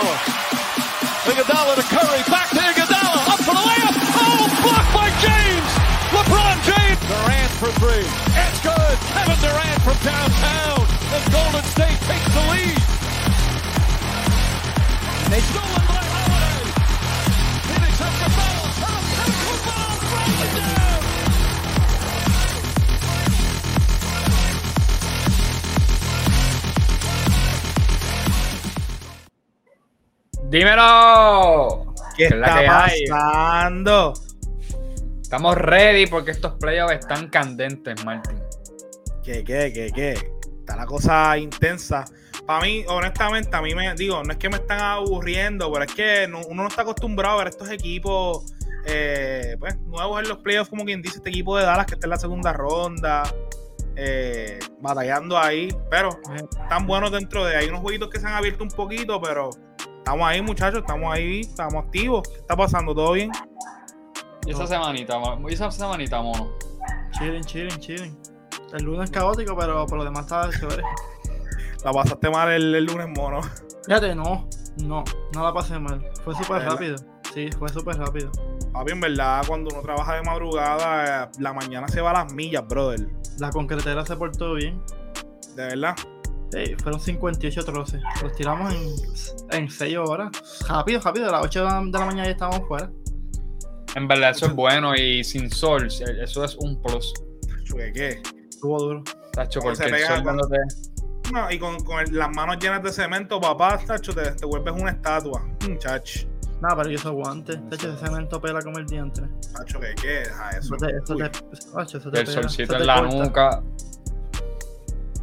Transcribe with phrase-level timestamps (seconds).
[0.00, 0.16] Iguodala.
[1.28, 2.22] Iguodala to Curry.
[2.30, 3.20] Back to Iguodala.
[3.28, 3.94] Up for the layup.
[4.16, 5.70] Oh, blocked by James.
[6.16, 7.00] LeBron James.
[7.04, 8.06] Durant for three.
[8.32, 8.96] It's good.
[9.12, 10.86] Kevin Durant from downtown.
[11.12, 12.19] As Golden State takes
[30.50, 31.94] Dímelo.
[32.16, 33.06] ¿Qué es la está hay?
[33.06, 34.14] pasando?
[35.22, 38.42] Estamos ready porque estos playoffs están candentes, Martín.
[39.22, 40.12] ¿Qué, qué, qué, qué?
[40.58, 42.04] Está la cosa intensa.
[42.46, 45.94] Para mí, honestamente, a mí me digo, no es que me están aburriendo, pero es
[45.94, 48.52] que no- uno no está acostumbrado a ver estos equipos
[48.86, 52.06] eh, pues, nuevos en los playoffs, como quien dice, este equipo de Dallas que está
[52.06, 53.22] en la segunda ronda,
[53.94, 56.08] eh, batallando ahí, pero
[56.60, 57.56] están buenos dentro de.
[57.56, 59.50] Hay unos jueguitos que se han abierto un poquito, pero
[60.10, 62.28] estamos ahí, muchachos, estamos ahí, estamos activos.
[62.28, 62.92] ¿Qué está pasando?
[62.92, 63.30] ¿Todo bien?
[64.44, 66.50] Y esa semanita, y esa semanita, mono.
[67.12, 68.18] Chilling, chilling, chilling.
[68.72, 70.82] El lunes caótico, pero por lo demás estaba chévere.
[71.84, 73.40] La pasaste mal el, el lunes, mono.
[73.86, 74.48] Fíjate, no,
[74.82, 76.04] no, no la pasé mal.
[76.24, 76.96] Fue súper rápido.
[77.32, 78.32] Sí, fue súper rápido.
[78.72, 82.32] Papi, en verdad, cuando uno trabaja de madrugada, eh, la mañana se va a las
[82.32, 83.06] millas, brother.
[83.38, 84.82] La concretera se portó bien.
[85.54, 85.94] De verdad.
[86.52, 88.02] Sí, fueron 58 troces.
[88.22, 90.30] Los tiramos en, en 6 horas.
[90.68, 91.28] Rápido, rápido.
[91.28, 92.90] A las 8 de la, de la mañana ya estábamos fuera.
[93.94, 97.12] En verdad, eso es bueno y sin sol, eso es un plus.
[97.74, 98.22] ¿Qué, qué?
[98.48, 99.04] Estuvo duro.
[99.32, 102.58] Tacho, porque se el sol con- cuando te- No, y con, con el- las manos
[102.60, 105.44] llenas de cemento, papá, tacho, te, te vuelves una estatua.
[105.68, 106.28] Muchacho.
[106.60, 107.56] Nada, pero yo soy guante.
[107.56, 109.26] De hecho, ese cemento pela como el diantre.
[109.56, 110.08] Tacho, ¿qué, qué?
[110.08, 110.76] Deja eso.
[110.76, 111.24] Eso te, eso te,
[111.80, 113.16] Acho, eso te el solcito eso te en la corta.
[113.16, 113.62] nuca.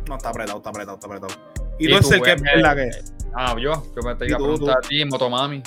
[0.07, 1.33] No, está apretado, está apretado, está apretado.
[1.79, 2.89] Y, Y tú es el que es la que.
[3.35, 4.85] Ah, yo, yo me te iba a preguntar tú.
[4.85, 5.63] a ti, Motomami.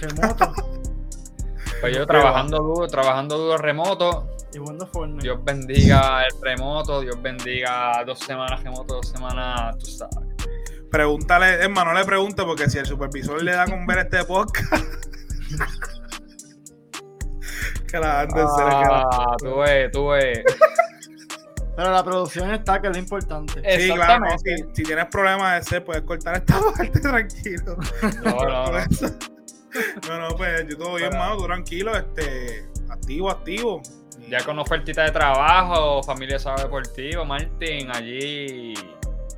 [0.00, 0.52] Remoto
[1.80, 4.28] Pues yo trabajando duro, trabajando duro remoto.
[4.54, 5.22] y jugando Fortnite.
[5.22, 10.16] Dios bendiga el remoto, Dios bendiga dos semanas remoto, dos semanas, tú sabes.
[10.90, 14.74] Pregúntale, más, no le pregunte porque si el supervisor le da con ver este podcast.
[17.90, 20.40] que la ande en serio, que la- Ah, tú ves, tú ves.
[21.80, 23.54] Pero la producción está, que es lo importante.
[23.80, 27.78] Sí, claro, si, si tienes problemas de ser, puedes cortar esta parte tranquilo.
[28.22, 28.80] No, no, no.
[30.06, 33.80] No, no, pues yo todo bien, mano, tú tranquilo, este, activo, activo.
[34.28, 38.74] Ya con ofertita de trabajo, familia Sábado Deportivo, Martín, allí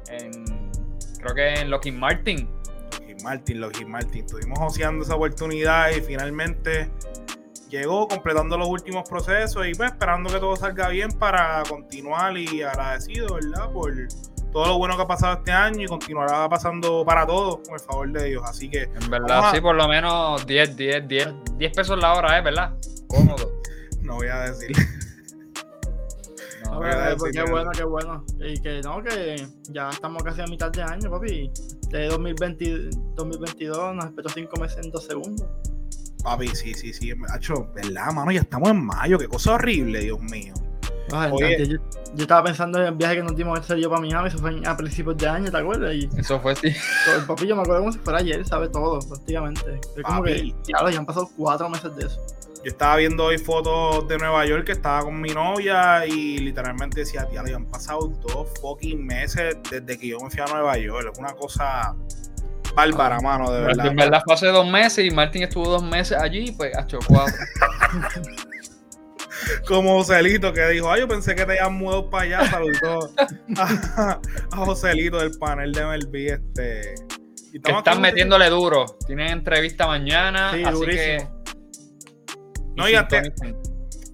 [0.09, 0.72] en,
[1.20, 2.48] creo que en Lockheed Martin.
[2.91, 4.24] Lockheed Martin, Lockheed Martin.
[4.24, 6.91] Estuvimos oceando esa oportunidad y finalmente
[7.78, 12.62] llegó completando los últimos procesos y pues esperando que todo salga bien para continuar y
[12.62, 13.71] agradecido, ¿verdad?
[13.72, 13.93] Por
[14.53, 17.81] todo lo bueno que ha pasado este año y continuará pasando para todos con el
[17.81, 18.43] favor de Dios.
[18.47, 22.12] Así que En verdad, a- sí, por lo menos 10, 10, 10, 10 pesos la
[22.15, 22.43] hora, ¿eh?
[22.43, 22.75] ¿Verdad?
[23.09, 23.50] Cómodo.
[24.03, 24.72] no voy a decir.
[26.65, 28.25] No, No, voy a pero, decir pues, qué que- bueno, qué bueno.
[28.41, 31.50] Y que no, que ya estamos casi a mitad de año, papi.
[31.89, 35.47] De 2020, 2022 nos espero 5 meses en 2 segundos.
[36.22, 37.12] Papi, sí, sí, sí.
[37.33, 38.31] Hacho, ¿verdad, mano?
[38.33, 39.19] Ya estamos en mayo.
[39.19, 40.55] Qué cosa horrible, Dios mío.
[41.31, 41.44] Oye.
[41.56, 41.77] antes yo,
[42.15, 44.38] yo estaba pensando en el viaje que nos dimos a hacer yo para Miami, eso
[44.38, 45.94] fue a principios de año, ¿te acuerdas?
[45.94, 46.72] Y Eso fue sí.
[47.05, 49.78] todo- el papi yo me acuerdo como si fuera ayer, sabe todo, prácticamente.
[49.97, 52.19] Es como que, ya, ya han pasado 4 meses de eso.
[52.65, 57.00] Yo estaba viendo hoy fotos de Nueva York que estaba con mi novia y literalmente
[57.00, 60.78] decía, tía, le han pasado dos fucking meses desde que yo me fui a Nueva
[60.78, 61.10] York.
[61.12, 61.94] Es una cosa
[62.75, 63.87] bárbara, mano, de verdad.
[63.87, 67.34] En verdad fue hace dos meses y Martín estuvo dos meses allí, pues ha cuatro.
[69.66, 72.50] Como Joselito que dijo, ay, yo pensé que te habían mudado para allá.
[72.50, 73.10] Saludó
[73.56, 74.21] a,
[74.53, 76.15] a Joselito del panel de MLB.
[76.15, 76.94] Este,
[77.53, 78.87] y que están metiéndole duro.
[79.06, 81.04] Tienen entrevista mañana, Sí, así durísimo.
[81.04, 81.28] que.
[82.77, 83.62] No, y antes- sintonicen.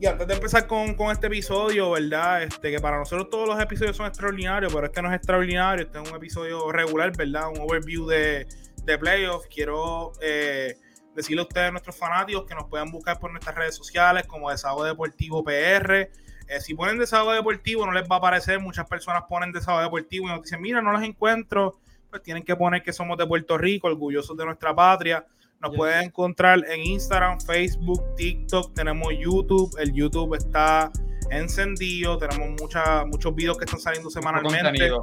[0.01, 2.45] Y antes de empezar con, con este episodio, ¿verdad?
[2.45, 6.01] Este, que para nosotros todos los episodios son extraordinarios, pero este no es extraordinario, este
[6.01, 7.49] es un episodio regular, ¿verdad?
[7.49, 8.47] Un overview de,
[8.85, 9.49] de playoffs.
[9.53, 10.77] Quiero eh,
[11.17, 14.85] decirle a ustedes, nuestros fanáticos, que nos puedan buscar por nuestras redes sociales como Desahogo
[14.85, 15.93] Deportivo PR.
[15.93, 18.61] Eh, si ponen Desahogo Deportivo, no les va a aparecer.
[18.61, 21.81] Muchas personas ponen Desahogo Deportivo y nos dicen, mira, no los encuentro.
[22.09, 25.27] Pues tienen que poner que somos de Puerto Rico, orgullosos de nuestra patria.
[25.61, 25.77] Nos Yes.
[25.77, 29.71] pueden encontrar en Instagram, Facebook, TikTok, tenemos YouTube.
[29.79, 30.91] El YouTube está
[31.31, 34.63] encendido, tenemos mucha, muchos videos que están saliendo semanalmente.
[34.63, 35.03] contenido.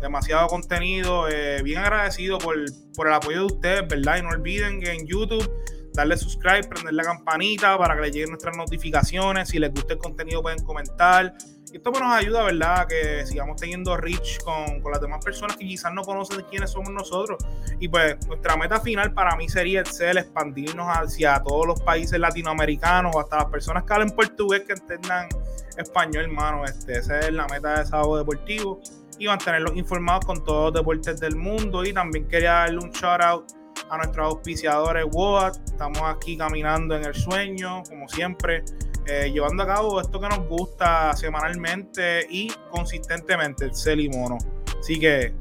[0.00, 1.28] Demasiado contenido.
[1.28, 2.56] eh, bien agradecido por,
[2.96, 4.18] por el apoyo de ustedes, ¿verdad?
[4.18, 5.48] Y no olviden que en YouTube
[5.94, 9.48] darle subscribe, prender la campanita para que les lleguen nuestras notificaciones.
[9.48, 11.32] Si les gusta el contenido pueden comentar
[11.76, 12.86] esto pues, nos ayuda, ¿verdad?
[12.86, 16.90] Que sigamos teniendo reach con, con, las demás personas que quizás no conocen quiénes somos
[16.90, 17.44] nosotros.
[17.80, 22.18] Y pues nuestra meta final para mí sería el ser expandirnos hacia todos los países
[22.18, 25.28] latinoamericanos, hasta las personas que hablen portugués que entendan
[25.76, 26.64] español, hermano.
[26.64, 28.80] Este, esa es la meta de Sábado Deportivo.
[29.18, 31.84] Y mantenerlos informados con todos los deportes del mundo.
[31.84, 33.52] Y también quería darle un shout out
[33.90, 35.56] a nuestros auspiciadores WOAT.
[35.66, 38.64] Estamos aquí caminando en el sueño, como siempre,
[39.06, 44.38] eh, llevando a cabo esto que nos gusta semanalmente y consistentemente, el Cel y Mono.
[44.78, 45.34] Así que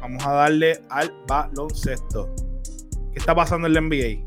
[0.00, 2.34] vamos a darle al baloncesto.
[3.12, 4.24] ¿Qué está pasando en la NBA?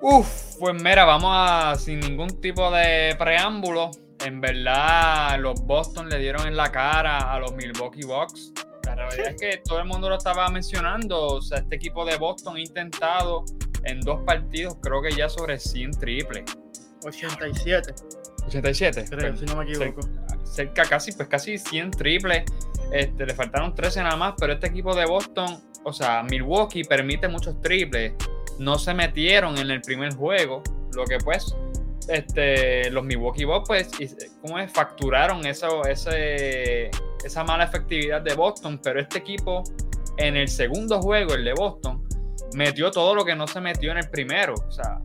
[0.00, 3.90] Uf, pues mira, vamos a sin ningún tipo de preámbulo.
[4.24, 8.52] En verdad, los Boston le dieron en la cara a los Milwaukee Bucks
[8.86, 11.26] la realidad es que todo el mundo lo estaba mencionando.
[11.26, 13.44] O sea, este equipo de Boston ha intentado
[13.84, 16.44] en dos partidos, creo que ya sobre 100 triples.
[17.06, 17.94] 87.
[18.46, 19.04] 87.
[19.08, 20.00] Creo, pues, si no me equivoco.
[20.44, 22.44] Cerca, casi, pues casi 100 triples.
[22.92, 27.28] Este, le faltaron 13 nada más, pero este equipo de Boston, o sea, Milwaukee permite
[27.28, 28.12] muchos triples.
[28.58, 30.62] No se metieron en el primer juego,
[30.94, 31.54] lo que pues
[32.08, 33.90] este, los Milwaukee Bucks, pues,
[34.40, 34.72] ¿cómo es?
[34.72, 36.90] Facturaron eso, ese,
[37.24, 39.64] esa mala efectividad de Boston, pero este equipo
[40.16, 42.02] en el segundo juego, el de Boston,
[42.54, 44.54] metió todo lo que no se metió en el primero.
[44.54, 45.00] O sea,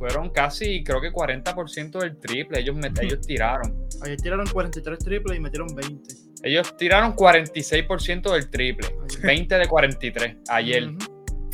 [0.00, 2.58] fueron casi, creo que 40% del triple.
[2.58, 3.86] Ellos, ellos tiraron.
[4.02, 6.14] Ayer tiraron 43 triples y metieron 20.
[6.42, 8.88] Ellos tiraron 46% del triple.
[9.22, 10.90] 20 de 43 ayer.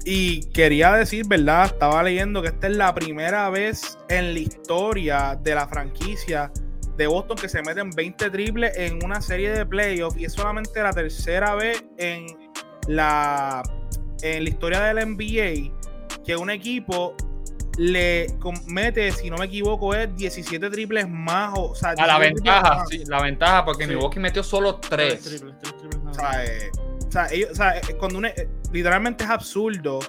[0.04, 1.66] Y quería decir, ¿verdad?
[1.66, 6.52] Estaba leyendo que esta es la primera vez en la historia de la franquicia
[6.96, 10.80] de Boston que se meten 20 triples en una serie de playoffs y es solamente
[10.80, 12.26] la tercera vez en
[12.86, 13.64] la,
[14.22, 17.16] en la historia de la NBA que un equipo
[17.76, 18.26] le
[18.66, 21.52] mete, si no me equivoco, es 17 triples más.
[21.56, 25.44] O, sea, a la ventaja, sí, la ventaja, porque Milwaukee metió solo 3.
[26.08, 26.70] o sea, eh,
[27.06, 30.00] o sea, ellos, o sea, eh, cuando una, eh, literalmente es absurdo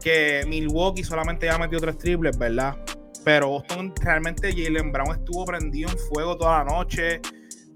[0.00, 2.76] que Milwaukee solamente haya metido 3 triples, ¿verdad?
[3.24, 7.20] Pero Boston realmente Jalen Brown estuvo prendido en fuego toda la noche.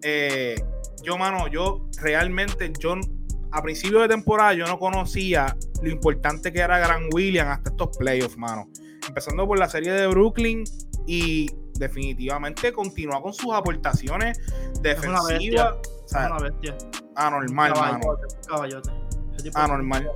[0.03, 0.55] Eh,
[1.03, 2.95] yo, mano, yo realmente, yo
[3.51, 7.97] a principio de temporada yo no conocía lo importante que era Gran William hasta estos
[7.97, 8.69] playoffs, mano.
[9.07, 10.65] Empezando por la serie de Brooklyn
[11.07, 14.39] y definitivamente continúa con sus aportaciones
[14.81, 15.75] defensivas.
[16.07, 16.77] Es una bestia.
[17.17, 18.19] Anormal, mano.
[19.55, 20.09] Anormal.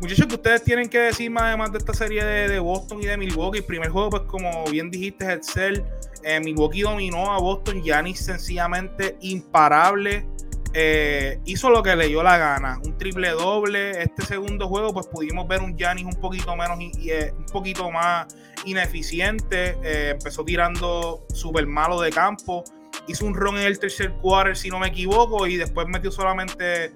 [0.00, 3.58] Muchachos, que ustedes tienen que decir además de esta serie de, Boston y de Milwaukee.
[3.58, 5.82] El primer juego, pues como bien dijiste, es el Cell.
[6.24, 7.80] Eh, Milwaukee dominó a Boston.
[7.82, 10.26] Giannis sencillamente imparable.
[10.74, 12.78] Eh, hizo lo que le dio la gana.
[12.84, 14.02] Un triple doble.
[14.02, 17.90] Este segundo juego, pues pudimos ver un Giannis un poquito menos y, eh, un poquito
[17.90, 18.26] más
[18.64, 19.76] ineficiente.
[20.10, 22.64] empezó tirando súper malo de campo.
[23.08, 26.92] Hizo un run en el tercer quarter, si no me equivoco, y después metió solamente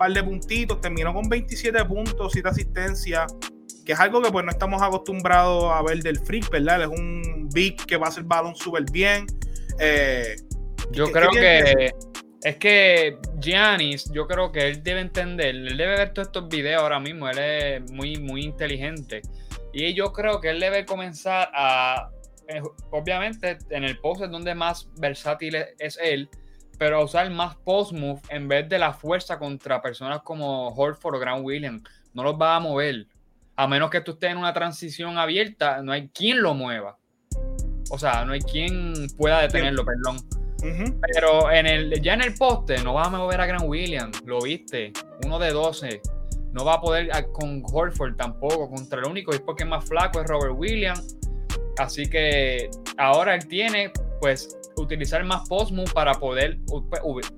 [0.00, 3.36] par de puntitos, terminó con 27 puntos, 7 asistencias,
[3.84, 6.82] que es algo que pues no estamos acostumbrados a ver del Freak, ¿verdad?
[6.82, 9.26] es un big que va a hacer balón súper bien.
[9.78, 10.36] Eh,
[10.90, 11.92] yo creo que
[12.42, 16.82] es que Giannis, yo creo que él debe entender, él debe ver todos estos videos
[16.82, 19.22] ahora mismo, él es muy, muy inteligente.
[19.72, 22.10] Y yo creo que él debe comenzar a,
[22.48, 26.28] eh, obviamente, en el post es donde más versátil es él,
[26.78, 31.18] pero usar más post move en vez de la fuerza contra personas como Horford o
[31.18, 31.82] Grant Williams.
[32.14, 33.06] No los va a mover.
[33.54, 36.96] A menos que tú estés en una transición abierta, no hay quien lo mueva.
[37.90, 40.39] O sea, no hay quien pueda detenerlo, perdón.
[40.60, 44.40] Pero en el, ya en el poste no vas a mover a Grant Williams, lo
[44.40, 44.92] viste,
[45.24, 46.02] uno de 12.
[46.52, 48.68] No va a poder con Horford tampoco.
[48.68, 51.16] Contra el único es porque es más flaco es Robert Williams.
[51.78, 56.58] Así que ahora él tiene, pues, utilizar más post-move para poder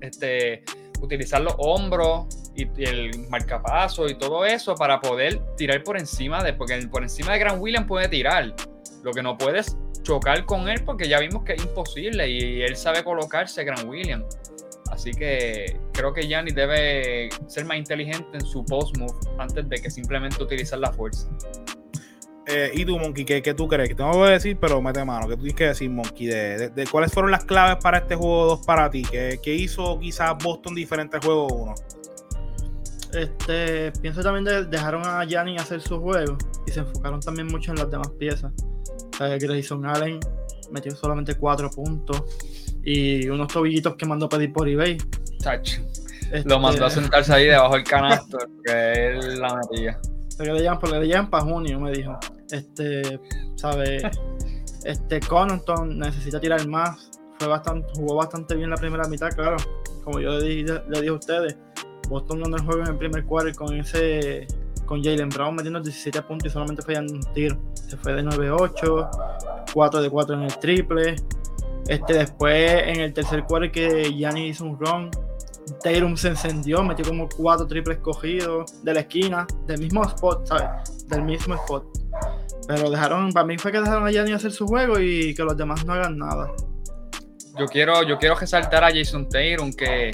[0.01, 0.63] este,
[1.01, 2.25] utilizar los hombros
[2.55, 7.33] y, el marcapaso y todo eso para poder tirar por encima de, porque por encima
[7.33, 8.53] de Grant Williams puede tirar.
[9.03, 12.75] Lo que no puedes chocar con él porque ya vimos que es imposible y él
[12.75, 14.25] sabe colocarse Grant Williams.
[14.91, 19.77] Así que creo que Gianni debe ser más inteligente en su post move antes de
[19.81, 21.27] que simplemente utilizar la fuerza.
[22.45, 23.89] Eh, ¿Y tú, Monkey, ¿qué, qué tú crees?
[23.89, 25.27] Que tengo que decir, pero mete mano.
[25.27, 26.27] ¿Qué tú tienes que decir, Monkey?
[26.27, 29.03] De, cuáles fueron las claves para este juego 2 para ti?
[29.09, 31.75] ¿Qué, ¿Qué, hizo quizás Boston diferente al juego 1?
[33.13, 37.71] Este, pienso también que dejaron a Gianni hacer su juego y se enfocaron también mucho
[37.71, 38.51] en las demás piezas.
[39.19, 40.19] Grayson Allen
[40.71, 42.23] metió solamente 4 puntos
[42.83, 44.97] y unos tobillitos que mandó a pedir por eBay.
[46.31, 49.99] Este, Lo mandó a sentarse ahí debajo del canasto, que él la metía.
[50.39, 52.17] Le porque le llaman para junio, me dijo.
[52.49, 53.19] Este,
[53.55, 54.09] ¿sabe?
[54.83, 57.11] Este, Connaughton necesita tirar más.
[57.37, 59.57] fue bastante, jugó bastante bien la primera mitad, claro.
[60.03, 61.57] Como yo le dije, le dije a ustedes,
[62.09, 64.47] Boston ganó el juego en el primer quarter con ese
[64.85, 67.57] con Jalen Brown metiendo 17 puntos y solamente fallando un tiro.
[67.73, 71.15] Se fue de 9-8, 4 de 4 en el triple.
[71.87, 75.11] Este, después en el tercer quarter que Gianni hizo un run,
[75.83, 81.07] Tatum se encendió, metió como 4 triples cogidos de la esquina, del mismo spot, ¿sabes?
[81.07, 81.85] Del mismo spot.
[82.67, 85.57] Pero dejaron, para mí fue que dejaron a Gianni hacer su juego y que los
[85.57, 86.51] demás no hagan nada.
[87.59, 90.11] Yo quiero, yo quiero resaltar a Jason Tatum que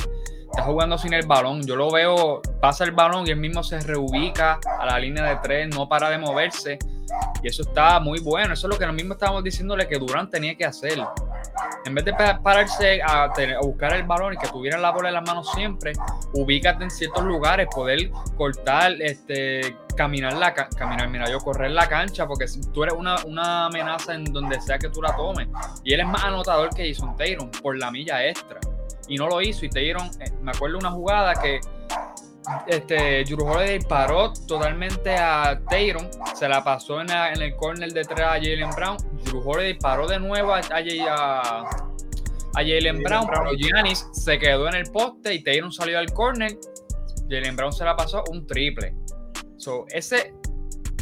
[0.49, 1.65] está jugando sin el balón.
[1.65, 5.37] Yo lo veo, pasa el balón y él mismo se reubica a la línea de
[5.37, 6.79] tres, no para de moverse.
[7.41, 8.53] Y eso está muy bueno.
[8.53, 10.99] Eso es lo que nosotros mismos estábamos diciéndole que Durán tenía que hacer.
[11.85, 15.25] En vez de pararse a, buscar el balón y que tuviera la bola en las
[15.25, 15.93] manos siempre,
[16.33, 22.27] ubícate en ciertos lugares, poder cortar, este, caminar la caminar, mira, yo correr la cancha,
[22.27, 25.47] porque tú eres una, una amenaza en donde sea que tú la tomes.
[25.83, 28.59] Y él es más anotador que Jason Tatum por la milla extra
[29.09, 31.59] y no lo hizo y te dieron, eh, me acuerdo una jugada que
[32.67, 38.21] este, Drew Holiday paró totalmente a Tayron, se la pasó en, el corner de tres
[38.21, 40.63] a Jalen Brown, Drew Holiday paró de nuevo a, a,
[42.53, 46.57] Jalen Brown, pero Giannis se quedó en el poste y Tayron salió al corner,
[47.29, 48.95] Jalen Brown se la pasó un triple.
[49.57, 50.33] So, ese,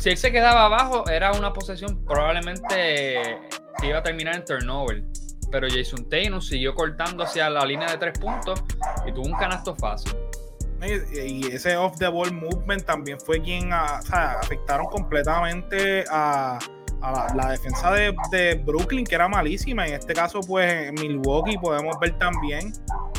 [0.01, 3.39] si él se quedaba abajo, era una posesión probablemente
[3.79, 5.03] que iba a terminar en turnover
[5.51, 8.63] pero Jason Tatum siguió cortando hacia la línea de tres puntos
[9.05, 10.15] y tuvo un canasto fácil.
[11.11, 13.99] Y ese off the ball movement también fue quien ah,
[14.39, 16.59] afectaron completamente a,
[17.35, 19.87] la, defensa de, Brooklyn, que era malísima.
[19.87, 22.71] En este caso, pues en Milwaukee podemos ver también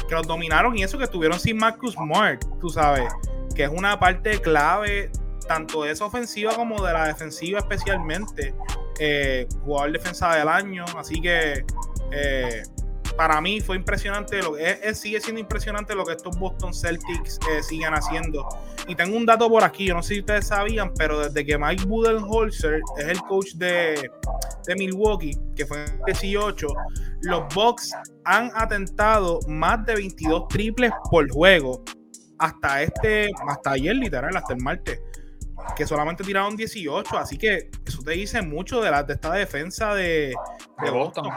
[0.09, 3.13] que los dominaron y eso que estuvieron sin Marcus Smart, tú sabes,
[3.55, 5.11] que es una parte clave
[5.49, 8.55] tanto de esa ofensiva como de la defensiva especialmente.
[9.01, 11.65] Eh, jugador defensa del año, así que
[12.13, 12.63] eh,
[13.17, 17.63] para mí fue impresionante, lo que sigue siendo impresionante lo que estos Boston Celtics eh,
[17.65, 18.49] siguen haciendo.
[18.87, 21.59] Y tengo un dato por aquí, yo no sé si ustedes sabían, pero desde que
[21.59, 24.09] Mike Budenholzer es el coach de,
[24.67, 26.67] de Milwaukee, que fue en 18,
[27.23, 27.93] los Bucks
[28.25, 31.83] han atentado más de 22 triples por juego
[32.39, 35.01] hasta este, hasta ayer literal, hasta el martes
[35.77, 39.93] que solamente tiraron 18, así que eso te dice mucho de, la, de esta defensa
[39.95, 40.35] de,
[40.83, 41.31] de Boston.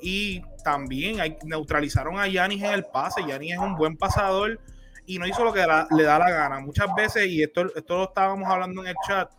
[0.00, 3.22] Y también hay, neutralizaron a Yanis en el pase.
[3.26, 4.60] Yanis es un buen pasador
[5.06, 6.60] y no hizo lo que le da la gana.
[6.60, 9.30] Muchas veces, y esto, esto lo estábamos hablando en el chat,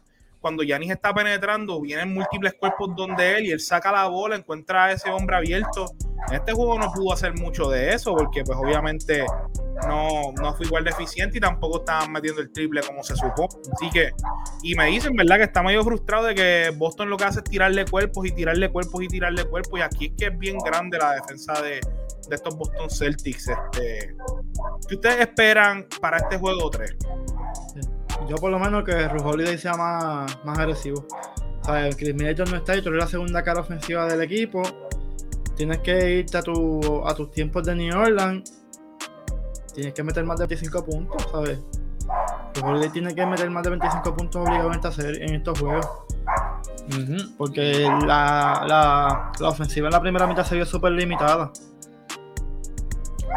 [0.43, 4.83] cuando Yanis está penetrando, vienen múltiples cuerpos donde él y él saca la bola, encuentra
[4.83, 5.85] a ese hombre abierto.
[6.27, 9.25] En este juego no pudo hacer mucho de eso porque pues obviamente
[9.88, 13.47] no, no fue igual de eficiente y tampoco estaban metiendo el triple como se supo.
[13.73, 14.12] Así que,
[14.63, 15.38] y me dicen, ¿verdad?
[15.38, 18.69] Que está medio frustrado de que Boston lo que hace es tirarle cuerpos y tirarle
[18.69, 19.79] cuerpos y tirarle cuerpos.
[19.79, 21.79] Y aquí es que es bien grande la defensa de,
[22.29, 23.47] estos Boston Celtics.
[23.47, 24.13] Este,
[24.89, 26.97] ¿Qué ustedes esperan para este juego 3?
[28.27, 31.06] Yo por lo menos que Ru Holiday sea más, más agresivo.
[31.62, 34.63] O sea, Chris Middleton no está y tú eres la segunda cara ofensiva del equipo.
[35.56, 38.53] Tienes que irte a, tu, a tus tiempos de New Orleans.
[39.74, 41.60] Tienes que meter más de 25 puntos, ¿sabes?
[42.56, 45.88] Ru Holiday tiene que meter más de 25 puntos obligadamente a hacer en estos juegos.
[47.38, 51.51] Porque la, la, la ofensiva en la primera mitad se vio súper limitada.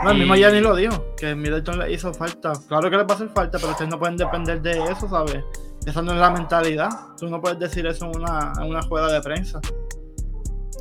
[0.03, 2.53] No, el mismo ni lo dijo, que Middleton le hizo falta.
[2.69, 5.43] Claro que le va a hacer falta, pero ustedes no pueden depender de eso, ¿sabes?
[5.87, 6.91] Esa no es la mentalidad.
[7.19, 9.61] Tú no puedes decir eso en una, en una jugada de prensa.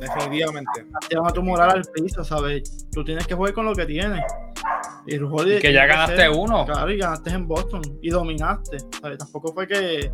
[0.00, 0.86] Definitivamente.
[1.08, 2.86] Te van a tu moral al piso, ¿sabes?
[2.92, 4.22] Tú tienes que jugar con lo que tienes.
[5.06, 5.18] Y,
[5.60, 6.66] que ya ganaste uno.
[6.66, 7.82] Claro, y ganaste en Boston.
[8.02, 8.78] Y dominaste.
[9.00, 9.18] ¿sabes?
[9.18, 10.12] Tampoco fue que,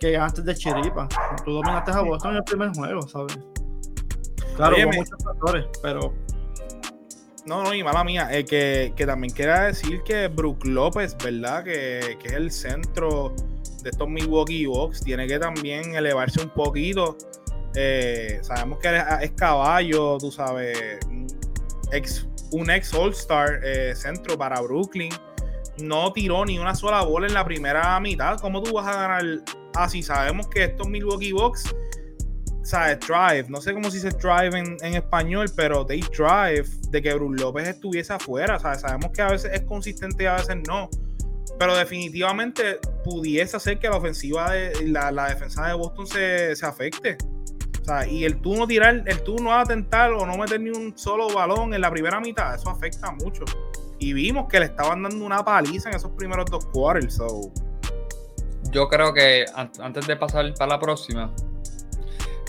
[0.00, 1.06] que ganaste de chiripa.
[1.44, 3.38] Tú dominaste a Boston en el primer juego, ¿sabes?
[4.56, 6.14] Claro, hubo muchos factores, pero
[7.46, 11.62] no, no, y mala mía, eh, que, también quiera decir que Brook López, ¿verdad?
[11.62, 13.34] Que, es el centro
[13.82, 17.18] de estos Milwaukee Bucks, tiene que también elevarse un poquito.
[17.74, 20.98] Eh, sabemos que es, caballo, tú sabes,
[21.92, 25.12] ex, un ex All-Star eh, centro para Brooklyn.
[25.82, 28.38] No tiró ni una sola bola en la primera mitad.
[28.40, 29.22] ¿Cómo tú vas a ganar
[29.74, 30.02] así?
[30.02, 31.74] sabemos que estos Milwaukee Bucks
[32.64, 32.98] ¿sabes?
[33.00, 37.42] Drive, no sé cómo se dice drive en, español, pero they drive de que Bruce
[37.42, 38.80] López estuviese afuera, ¿sabes?
[38.80, 40.88] Sabemos que a veces es consistente y a veces no,
[41.58, 47.18] pero definitivamente pudiese hacer que la ofensiva de la, defensa de Boston se, afecte.
[47.82, 50.70] O sea, y el tú no tirar, el tú no atentar o no meter ni
[50.70, 53.44] un solo balón en la primera mitad, eso afecta mucho.
[53.98, 57.20] Y vimos que le estaban dando una paliza en esos primeros dos quarters.
[58.70, 61.30] Yo creo que antes de pasar para la próxima,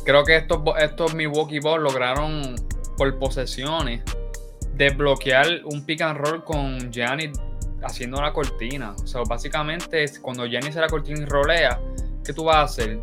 [0.05, 2.55] creo que estos, estos Milwaukee Bucks lograron
[2.95, 4.01] por posesiones
[4.75, 7.31] desbloquear un pick and roll con Gianni
[7.83, 8.95] haciendo la cortina.
[9.01, 11.79] O sea, básicamente cuando Gianni se la cortina y rolea,
[12.23, 12.99] ¿qué tú vas a hacer?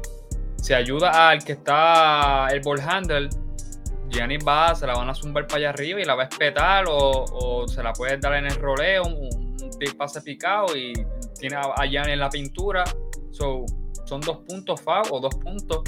[0.56, 3.28] Se ayuda al que está el ball handle,
[4.08, 6.84] Gianni va, se la van a zumbar para allá arriba y la va a espetar
[6.88, 10.92] o, se la puede dar en el roleo, un, un pase picado y
[11.38, 12.84] tiene a Gianni en la pintura.
[13.30, 15.82] son dos puntos FAO o dos puntos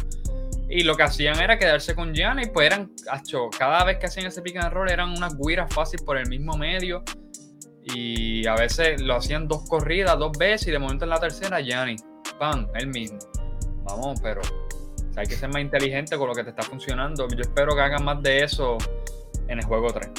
[0.69, 4.27] y lo que hacían era quedarse con Gianni, pues eran, acho, cada vez que hacían
[4.27, 7.03] ese pick and roll eran unas guiras fáciles por el mismo medio.
[7.83, 11.61] Y a veces lo hacían dos corridas, dos veces, y de momento en la tercera,
[11.61, 11.97] Gianni,
[12.39, 12.67] ¡pam!
[12.75, 13.19] Él mismo.
[13.85, 14.41] Vamos, pero
[15.17, 17.29] hay que ser más inteligente con lo que te está funcionando.
[17.29, 18.79] Yo espero que hagan más de eso
[19.49, 20.11] en el juego 3.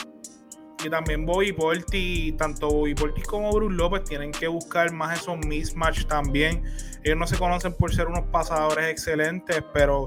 [0.85, 5.37] Y también Bobby Porti, tanto Bobby Porti como Bruce López tienen que buscar más esos
[5.39, 6.63] mismatch también.
[7.03, 10.05] Ellos no se conocen por ser unos pasadores excelentes, pero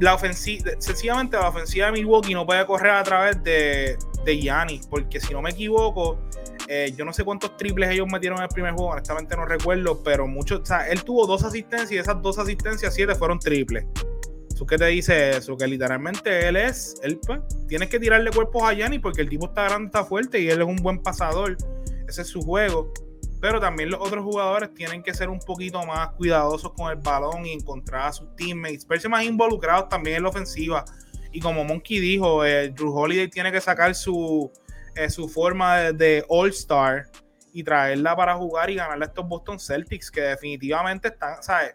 [0.00, 4.86] la ofensiva, sencillamente la ofensiva de Milwaukee no puede correr a través de, de Giannis,
[4.86, 6.18] porque si no me equivoco,
[6.68, 10.02] eh, yo no sé cuántos triples ellos metieron en el primer juego, honestamente no recuerdo,
[10.02, 13.84] pero muchos, o sea, él tuvo dos asistencias y esas dos asistencias, siete fueron triples.
[14.52, 15.56] ¿Eso qué te dice eso?
[15.56, 19.46] Que literalmente él es, él pues, tienes que tirarle cuerpos a Giannis porque el tipo
[19.46, 21.56] está grande, está fuerte y él es un buen pasador.
[22.06, 22.92] Ese es su juego
[23.42, 27.44] pero también los otros jugadores tienen que ser un poquito más cuidadosos con el balón
[27.44, 30.84] y encontrar a sus teammates, verse más involucrados también en la ofensiva.
[31.32, 34.48] Y como Monkey dijo, eh, Drew Holiday tiene que sacar su,
[34.94, 37.08] eh, su forma de, All-Star
[37.52, 41.74] y traerla para jugar y ganarle a estos Boston Celtics que definitivamente están, ¿sabes?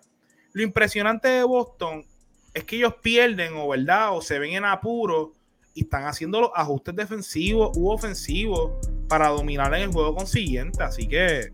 [0.54, 2.06] Lo impresionante de Boston
[2.54, 5.34] es que ellos pierden o verdad o se ven en apuro
[5.78, 8.72] y están haciendo los ajustes defensivos u ofensivos
[9.08, 10.82] para dominar en el juego consiguiente.
[10.82, 11.52] Así que,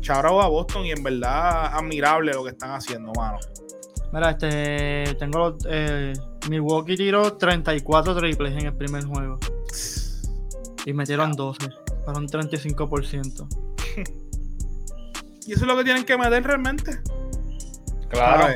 [0.00, 3.38] chao a Boston y en verdad admirable lo que están haciendo, mano.
[4.12, 6.14] Mira, este, tengo eh,
[6.50, 9.38] Milwaukee tiró 34 triples en el primer juego.
[10.84, 11.68] Y metieron 12,
[12.04, 13.46] para un 35%.
[15.46, 16.98] y eso es lo que tienen que meter realmente.
[18.08, 18.52] Claro.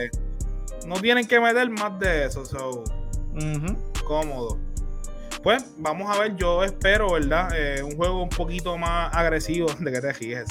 [0.89, 2.83] No tienen que meter más de eso, so.
[4.05, 4.68] Cómodo
[5.49, 7.49] pues vamos a ver, yo espero, ¿verdad?
[7.57, 10.45] Eh, un juego un poquito más agresivo de que te ríes,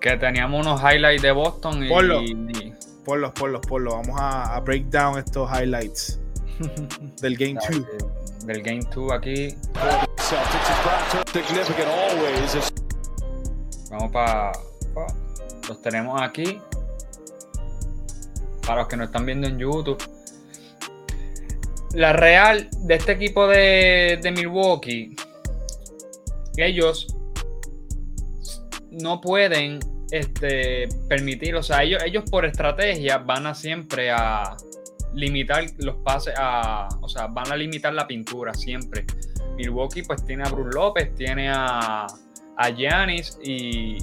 [0.00, 1.88] Que teníamos unos highlights de Boston y...
[1.88, 2.20] Ponlo,
[3.04, 3.94] ponlos, ponlos, ponlos.
[3.94, 6.20] Vamos a, break down estos highlights
[7.20, 8.46] del Game 2.
[8.46, 9.56] Del Game 2 aquí.
[13.90, 14.52] Vamos para...
[15.68, 16.60] los tenemos aquí.
[18.64, 20.17] Para los que nos están viendo en YouTube
[21.94, 25.16] la real de este equipo de, Milwaukee,
[26.56, 27.06] ellos
[28.90, 34.56] no pueden este, permitir, o sea, ellos, ellos por estrategia van a siempre a
[35.14, 39.04] limitar los pases, a, o sea, van a limitar la pintura siempre.
[39.56, 42.06] Milwaukee pues tiene a Bruce López, tiene a,
[42.56, 43.98] a Giannis y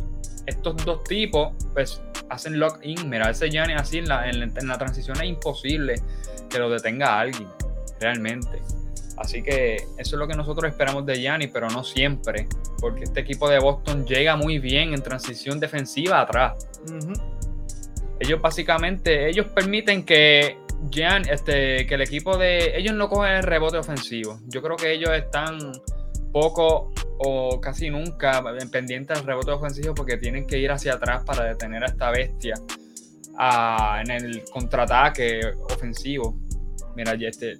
[0.46, 3.10] estos dos tipos pues hacen lock-in.
[3.10, 6.02] Mira, ese Giannis así en la, en la transición es imposible
[6.50, 7.48] que lo detenga alguien
[8.00, 8.62] realmente.
[9.18, 12.48] Así que eso es lo que nosotros esperamos de Gianni, pero no siempre,
[12.80, 16.68] porque este equipo de Boston llega muy bien en transición defensiva atrás.
[18.20, 20.58] Ellos básicamente, ellos permiten que
[20.92, 24.40] Gian, este, que el equipo de ellos no cogen el rebote ofensivo.
[24.48, 25.58] Yo creo que ellos están
[26.32, 31.46] poco o casi nunca pendientes del rebote ofensivo porque tienen que ir hacia atrás para
[31.46, 32.56] detener a esta bestia
[33.38, 35.40] ah, en el contraataque
[35.74, 36.38] ofensivo.
[36.96, 37.58] Mira, este,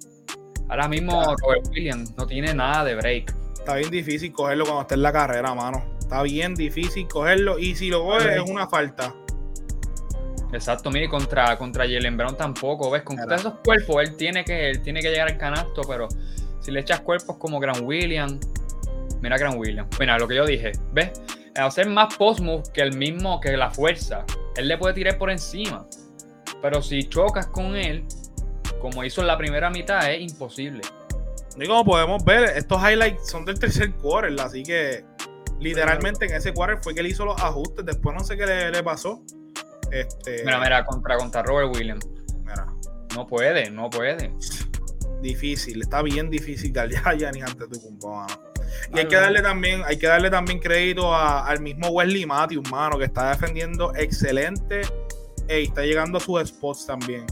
[0.68, 3.34] Ahora mismo Robert Williams no tiene nada de break.
[3.54, 5.84] Está bien difícil cogerlo cuando esté en la carrera, mano.
[5.98, 9.14] Está bien difícil cogerlo y si lo coge es una falta.
[10.52, 13.02] Exacto, mire, contra, contra Jalen Brown tampoco, ¿ves?
[13.02, 16.08] Con todos esos cuerpos, él tiene, que, él tiene que llegar al canasto, pero
[16.60, 18.38] si le echas cuerpos como Grant Williams,
[19.20, 21.10] mira Grant Williams, mira lo que yo dije, ¿ves?
[21.56, 24.24] Hacer más post-move que el mismo, que la fuerza,
[24.56, 25.86] él le puede tirar por encima,
[26.62, 28.04] pero si chocas con él,
[28.80, 30.82] como hizo en la primera mitad, es imposible.
[31.58, 35.04] Y como podemos ver, estos highlights son del tercer quarter, así que
[35.58, 37.84] literalmente en ese quarter fue que él hizo los ajustes.
[37.84, 39.22] Después no sé qué le, pasó.
[39.90, 40.44] Este...
[40.44, 42.06] Mira, mira, contra, contra Robert Williams.
[42.44, 42.66] Mira.
[43.14, 44.32] No puede, no puede.
[45.22, 48.26] Difícil, está bien difícil darle a ni ante tu compa,
[48.94, 52.98] Y hay que darle también, hay que darle también crédito al mismo Wesley Matthews, mano,
[52.98, 54.82] que está defendiendo excelente
[55.48, 57.24] y está llegando a sus spots también.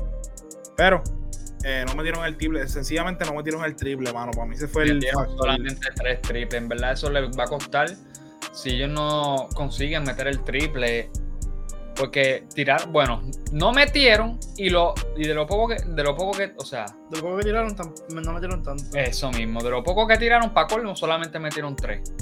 [0.76, 1.02] Pero
[1.64, 4.33] eh, no metieron el triple, sencillamente no metieron el triple, mano.
[4.33, 5.03] Para mí se fue el.
[5.37, 6.62] Solamente tres triples.
[6.62, 7.88] En verdad, eso les va a costar.
[8.53, 11.11] Si ellos no consiguen meter el triple,
[11.96, 13.22] Porque tirar, bueno,
[13.53, 16.85] no metieron y lo y de lo poco que, de lo poco que, o sea,
[17.11, 17.74] De lo poco que tiraron,
[18.11, 18.85] no metieron tanto.
[18.98, 22.12] eso mismo, de lo poco que tiraron para colmo solamente metieron tres.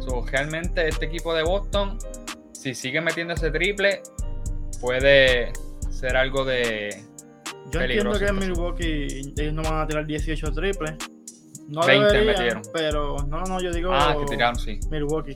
[0.00, 1.98] So, realmente este equipo de Boston,
[2.52, 4.02] si sigue metiendo ese triple,
[4.80, 5.52] puede
[5.90, 7.02] ser algo de
[7.72, 8.50] Yo peligroso, entiendo que en.
[8.52, 10.94] Milwaukee ellos no van a tirar 18 triples.
[11.68, 12.62] No 20 deberían, metieron.
[12.72, 14.78] pero no, no, no, yo digo ah que tiraron sí.
[14.90, 15.34] Milwaukee.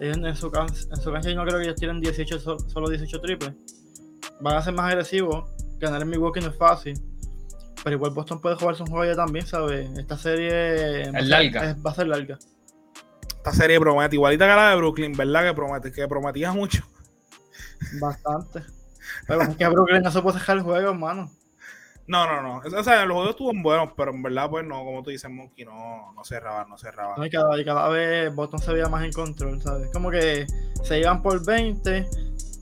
[0.00, 2.88] Ellos en su, en su cancha yo no creo que ellos tiren 18, so- solo
[2.88, 3.52] 18 triples.
[4.40, 5.50] Van a ser más agresivos.
[5.78, 6.94] Ganar en Milwaukee no es fácil.
[7.82, 9.90] Pero igual Boston puede jugarse un juego ya también, ¿sabes?
[9.98, 11.70] Esta serie va a ser- larga.
[11.70, 12.38] es- va a ser larga.
[13.36, 15.44] Esta serie promete, igualita que la de Brooklyn, ¿verdad?
[15.48, 16.82] Que promete, que prometía mucho.
[18.00, 18.62] Bastante.
[19.26, 21.30] Pero que Brooklyn no se puede dejar el juego, hermano.
[22.06, 22.56] No, no, no.
[22.78, 25.64] O sea, los juegos estuvieron buenos, pero en verdad, pues no, como tú dices, Monkey,
[25.64, 27.14] no, no cerraban, no cerraban.
[27.18, 27.24] ¿no?
[27.24, 29.88] Y, cada, y cada vez Boston se veía más en control, ¿sabes?
[29.90, 30.46] Como que
[30.82, 32.06] se iban por 20,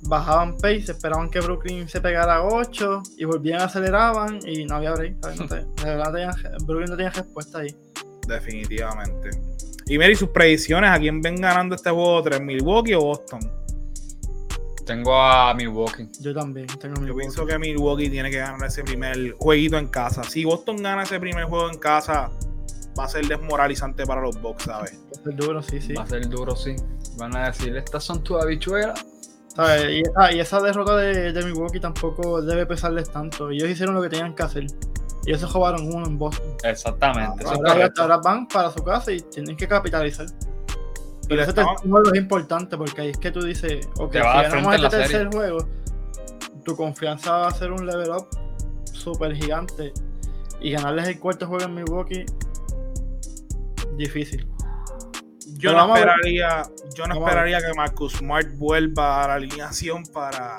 [0.04, 4.92] bajaban pace, esperaban que Brooklyn se pegara a 8 y volvían, aceleraban y no había
[4.92, 5.16] break.
[5.20, 5.40] ¿sabes?
[5.40, 7.76] No te- de verdad tenían- Brooklyn no tenía respuesta ahí.
[8.28, 9.30] Definitivamente.
[9.86, 12.40] Y Mary, sus predicciones, ¿a quién ven ganando este juego 3?
[12.40, 13.40] ¿Milwaukee o Boston?
[14.84, 16.08] Tengo a Milwaukee.
[16.20, 19.86] Yo también tengo mi Yo pienso que Milwaukee tiene que ganar ese primer jueguito en
[19.88, 20.24] casa.
[20.24, 22.30] Si Boston gana ese primer juego en casa,
[22.98, 24.98] va a ser desmoralizante para los Bucks, ¿sabes?
[25.12, 25.94] Es duro, sí, sí.
[25.94, 26.74] Va a ser duro, sí.
[27.16, 29.04] Van a decir, estas son tus habichuelas.
[29.54, 29.90] ¿Sabes?
[29.90, 33.50] Y, esa, y esa derrota de, de Milwaukee tampoco debe pesarles tanto.
[33.50, 34.64] Ellos hicieron lo que tenían que hacer.
[35.24, 36.56] Y ellos se jugaron uno en Boston.
[36.64, 38.02] Exactamente, Ahora, correcto.
[38.02, 40.26] ahora van para su casa y tienen que capitalizar.
[41.28, 44.18] Y ese estaban- tercer juego es importante porque ahí es que tú dices, ok, Te
[44.18, 45.28] si ganamos este tercer serie.
[45.32, 45.68] juego,
[46.64, 48.26] tu confianza va a ser un level up
[48.92, 49.92] súper gigante.
[50.60, 52.24] Y ganarles el cuarto juego en Milwaukee,
[53.96, 54.46] difícil.
[55.58, 56.62] Yo Pero no esperaría,
[56.94, 60.56] yo no esperaría que Marcus Smart vuelva a la alineación para,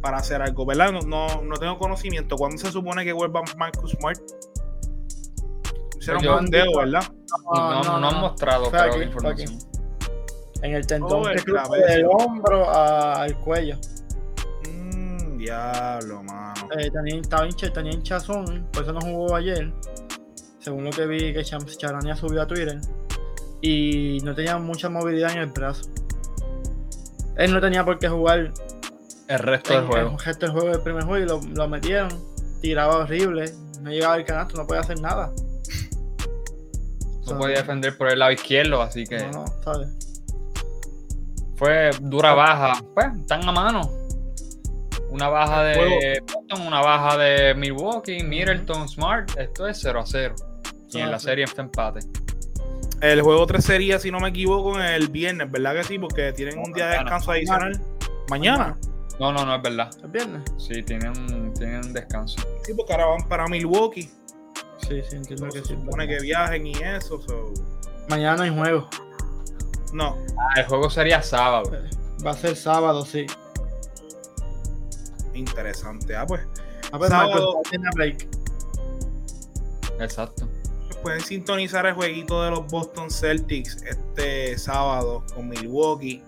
[0.00, 0.92] para hacer algo, ¿verdad?
[0.92, 2.36] No, no, no tengo conocimiento.
[2.36, 4.18] ¿Cuándo se supone que vuelva Marcus Smart?
[5.98, 7.02] Hicieron Yo- un dedo, ¿verdad?
[7.54, 9.58] No, no, no han mostrado aquí, información.
[10.62, 13.76] En el tendón Oh, que el del hombro a- al cuello.
[14.68, 16.68] Mm, diablo, mano.
[16.78, 19.72] Eh, tenía, estaba hincha, tenía hinchazón, por eso no jugó ayer.
[20.58, 22.78] Según lo que vi que Charania subió a Twitter.
[23.62, 25.88] Y no tenía mucha movilidad en el brazo.
[27.36, 28.52] Él no tenía por qué jugar
[29.28, 30.10] El resto en del juego.
[30.10, 32.10] el resto del juego del primer juego y lo, lo metieron.
[32.60, 35.32] Tiraba horrible, no llegaba al canasto, no podía hacer nada.
[37.26, 39.88] No podía defender por el lado izquierdo, así que No, no, ¿sabes?
[41.60, 42.82] Fue dura baja.
[42.94, 43.82] Pues, están a mano.
[45.10, 49.30] Una baja de Boston, una baja de Milwaukee, Middleton, Smart.
[49.36, 50.34] Esto es 0 a 0.
[50.92, 52.00] Y en la serie está empate.
[53.02, 55.98] El juego 3 sería, si no me equivoco, el viernes, ¿verdad que sí?
[55.98, 57.78] Porque tienen un día de descanso adicional.
[58.30, 58.78] Mañana.
[59.18, 59.90] No, no, no es verdad.
[60.02, 60.42] ¿Es viernes?
[60.56, 62.40] Sí, tienen, tienen descanso.
[62.64, 64.08] Sí, porque ahora van para Milwaukee.
[64.78, 65.74] Sí, sí, entiendo Pero que se sí.
[65.74, 67.20] supone que viajen y eso.
[67.20, 67.52] so-
[68.08, 68.88] Mañana hay juego.
[69.92, 71.70] No, Ah, el juego sería sábado.
[72.24, 73.26] Va a ser sábado, sí.
[75.34, 76.14] interesante.
[76.16, 76.42] Ah, pues
[76.92, 77.54] A ver, Sábado.
[77.54, 78.28] Marco, tiene break.
[80.00, 80.48] Exacto.
[81.02, 86.22] pueden sintonizar el jueguito de los Boston Celtics este sábado con Milwaukee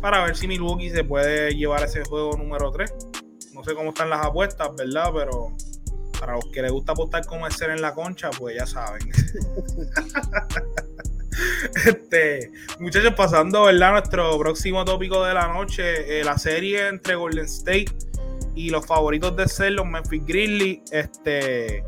[0.00, 2.92] para ver si Milwaukee se puede llevar ese juego número 3.
[3.52, 5.10] No sé cómo están las apuestas, ¿verdad?
[5.14, 5.52] Pero
[6.18, 9.10] para los que les gusta apostar como el ser en la concha, pues ya saben.
[11.86, 13.92] este, muchachos, pasando, ¿verdad?
[13.92, 17.92] Nuestro próximo tópico de la noche, eh, la serie entre Golden State
[18.54, 20.80] y los favoritos de ser los Memphis Grizzlies.
[20.90, 21.84] Este,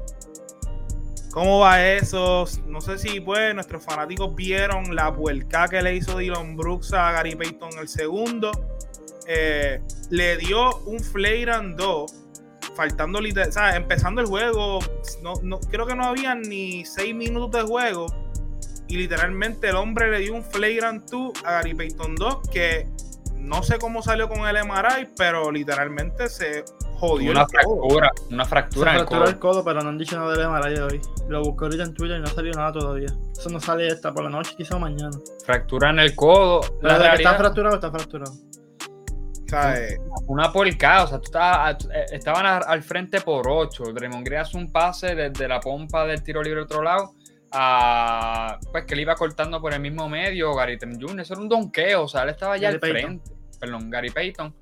[1.35, 2.45] ¿Cómo va eso?
[2.67, 7.11] No sé si pues nuestros fanáticos vieron la puerca que le hizo Dylan Brooks a
[7.11, 8.53] Gary Payton el segundo.
[9.27, 9.81] Eh,
[10.11, 12.15] le dio un flagrant 2,
[12.77, 14.79] faltando literal, o sea, empezando el juego.
[15.23, 18.07] No, no, creo que no habían ni 6 minutos de juego.
[18.89, 22.87] Y literalmente el hombre le dio un flagrant 2 a Gary Payton 2 que
[23.37, 26.65] no sé cómo salió con el MRI, pero literalmente se
[26.99, 27.77] jodió Una el codo.
[27.89, 29.53] fractura, una Se fractura en el fracturó el codo.
[29.53, 31.01] codo, pero no han dicho nada del MRI de hoy.
[31.29, 33.09] Lo busqué ahorita en Twitter y no salió nada todavía.
[33.33, 35.11] Eso no sale esta por la noche, quizá mañana.
[35.45, 36.61] Fractura en el codo.
[36.81, 38.33] Pero La de que está fracturado, está fracturado.
[38.33, 41.05] O sea, eh, una porcada.
[41.05, 43.85] O sea, tú estabas- eh, estaban al frente por 8.
[43.93, 47.13] Draymond Green hace un pase desde la pompa del tiro libre otro lado.
[47.55, 50.55] A, pues que le iba cortando por el mismo medio.
[50.55, 51.21] Gary Trent Jr.
[51.21, 52.03] Eso era un donqueo.
[52.03, 53.21] O sea, él estaba ya Gary al Payton.
[53.21, 53.59] frente.
[53.61, 54.55] Perdón, Gary Payton.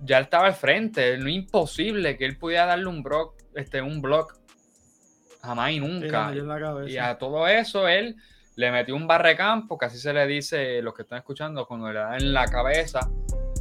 [0.00, 1.18] Ya él estaba al frente.
[1.18, 3.34] No es imposible que él pudiera darle un block.
[3.54, 4.36] Este, un block.
[5.42, 6.26] Jamás y nunca.
[6.26, 6.90] metió en la cabeza.
[6.90, 8.16] Y a todo eso él
[8.56, 11.98] le metió un barrecampo, que así se le dice, los que están escuchando, cuando le
[11.98, 13.00] da en la cabeza.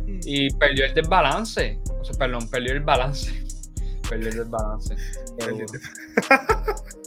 [0.06, 1.80] y perdió el desbalance.
[2.00, 3.32] O sea, perdón, perdió el balance.
[4.10, 4.96] perdió el desbalance.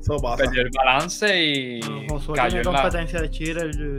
[0.00, 0.36] Eso pasa.
[0.44, 2.82] perdió el balance y Josué cayó en la...
[2.82, 3.70] competencia de cheater.
[3.76, 3.96] yo-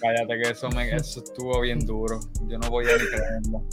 [0.00, 2.20] Cállate que eso, me, eso estuvo bien duro.
[2.48, 3.64] Yo no voy a ni creerlo.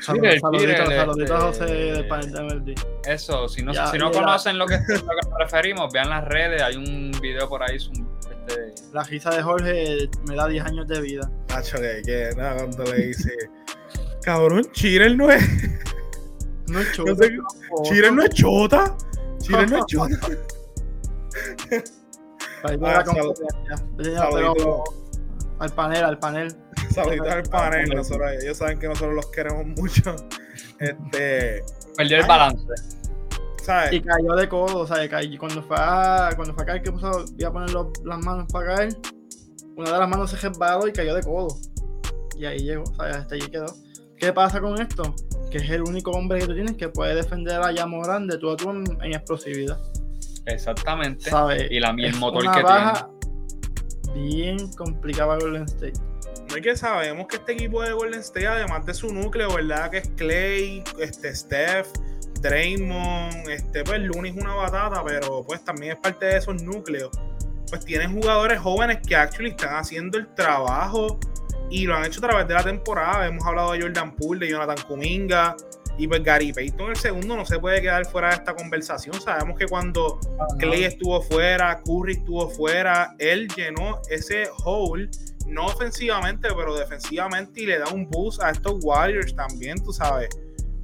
[0.00, 2.74] Saluditos, el saluditos, Twitter, saluditos a José este- del panel de MLB.
[3.06, 4.18] Eso, si no, Ya, si no ya.
[4.20, 6.62] conocen lo que, lo que preferimos, vean las redes.
[6.62, 7.76] Hay un video por ahí.
[7.94, 11.30] un- este, La risa de Jorge me da 10 años de vida.
[11.48, 13.32] Nacho, que, que nada, cuando le dice,
[14.22, 15.42] cabrón, Chirel no es,
[16.68, 17.38] No es sé,
[17.84, 18.96] Chirel no es chota.
[19.38, 20.16] Chirel no es chota.
[22.62, 23.34] Ah, sal-.
[23.96, 24.84] Pero
[25.58, 26.56] al panel, al panel.
[26.94, 27.88] Saluditos al panel.
[27.90, 30.14] Nosotros, ellos saben que nosotros los queremos mucho.
[30.80, 31.62] Este,
[31.96, 32.64] perdió el balance.
[33.64, 33.92] ¿sabes?
[33.92, 36.92] Y cayó de codo, o sea, cayó- cuando fue a, cuando fue a caer que
[36.92, 38.96] puso, iba a poner los- las manos para caer,
[39.76, 41.48] una de las manos se resbaló y cayó de codo.
[42.36, 43.66] Y ahí llegó, o sea, hasta allí quedó.
[44.16, 45.14] ¿Qué pasa con esto?
[45.50, 48.50] Que es el único hombre que tú tienes que puede defender a Yamoran de tú
[48.50, 49.78] a tú en, en explosividad.
[50.46, 51.30] Exactamente.
[51.30, 51.68] ¿Sabes?
[51.70, 53.10] Y, la, y el motor una que baja
[54.14, 56.00] bien complicada Golden State.
[56.48, 59.90] No es que sabemos que este equipo de Golden State, además de su núcleo, ¿verdad?
[59.90, 61.88] Que es Clay, este Steph,
[62.40, 67.10] Draymond, este, pues Looney es una batata, pero pues también es parte de esos núcleos.
[67.68, 71.20] Pues tienen jugadores jóvenes que actually están haciendo el trabajo
[71.70, 73.26] y lo han hecho a través de la temporada.
[73.26, 75.56] Hemos hablado de Jordan Poole, de Jonathan Kuminga
[75.98, 79.20] y pues Gary Payton el segundo no se puede quedar fuera de esta conversación.
[79.20, 80.20] Sabemos que cuando
[80.58, 85.10] Clay estuvo fuera, Curry estuvo fuera, él llenó ese hole,
[85.48, 90.28] no ofensivamente, pero defensivamente y le da un boost a estos Warriors también, tú sabes.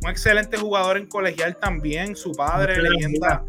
[0.03, 3.45] Un excelente jugador en colegial también, su padre, leyenda,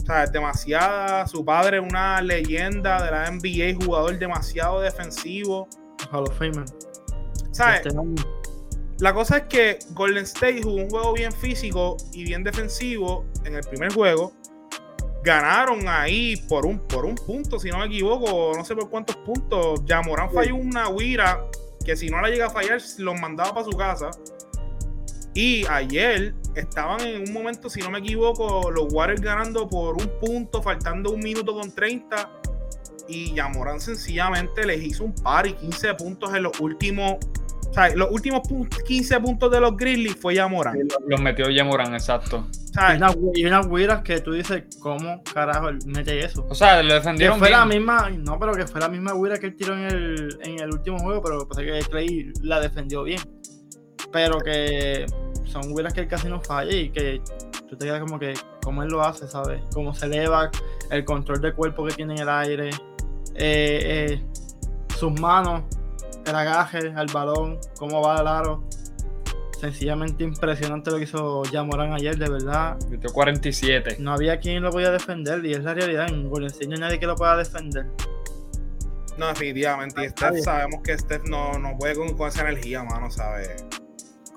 [0.00, 5.68] o sea, demasiada, su padre una leyenda de la NBA, jugador demasiado defensivo,
[6.10, 6.64] Hall of Famer.
[7.52, 7.86] ¿sabes?
[7.86, 7.96] Este.
[8.98, 13.54] La cosa es que Golden State jugó un juego bien físico y bien defensivo en
[13.54, 14.32] el primer juego.
[15.24, 19.16] Ganaron ahí por un, por un punto, si no me equivoco, no sé por cuántos
[19.16, 19.84] puntos.
[19.84, 21.46] Ya Morán falló una guira
[21.84, 24.10] que si no la llega a fallar, los mandaba para su casa.
[25.34, 30.10] Y ayer estaban en un momento, si no me equivoco, los Warriors ganando por un
[30.20, 32.30] punto, faltando un minuto con 30.
[33.12, 37.16] Y Yamorán sencillamente les hizo un par y 15 puntos en los últimos.
[37.68, 40.76] O sea, los últimos pun- 15 puntos de los Grizzlies fue Yamorán.
[41.06, 42.46] Los metió Yemoran, exacto.
[42.50, 46.46] O sea, Y una- y unas guiras que tú dices, ¿cómo carajo él mete eso?
[46.48, 49.38] O sea, lo Que defendieron fue la misma, no, pero que fue la misma guira
[49.38, 53.02] que él tiró en el, en el último juego, pero parece que Clay la defendió
[53.04, 53.20] bien.
[54.12, 55.06] Pero que
[55.44, 57.22] son guiras que él casi no falla y que
[57.68, 59.62] tú te quedas como que, cómo él lo hace, ¿sabes?
[59.72, 60.50] Cómo se eleva,
[60.90, 62.70] el control de cuerpo que tiene en el aire,
[63.34, 64.22] eh, eh,
[64.96, 65.62] sus manos,
[66.24, 68.64] el agaje al balón, cómo va al aro.
[69.60, 72.76] Sencillamente impresionante lo que hizo Jamoran ayer, de verdad.
[72.90, 73.96] Metió 47.
[74.00, 76.08] No había quien lo podía defender y es la realidad.
[76.08, 77.86] En Golden State no hay nadie que lo pueda defender.
[79.18, 80.04] no, definitivamente.
[80.04, 80.42] Y Steph, bien.
[80.44, 83.64] sabemos que Steph no, no puede con, con esa energía, mano, ¿sabes?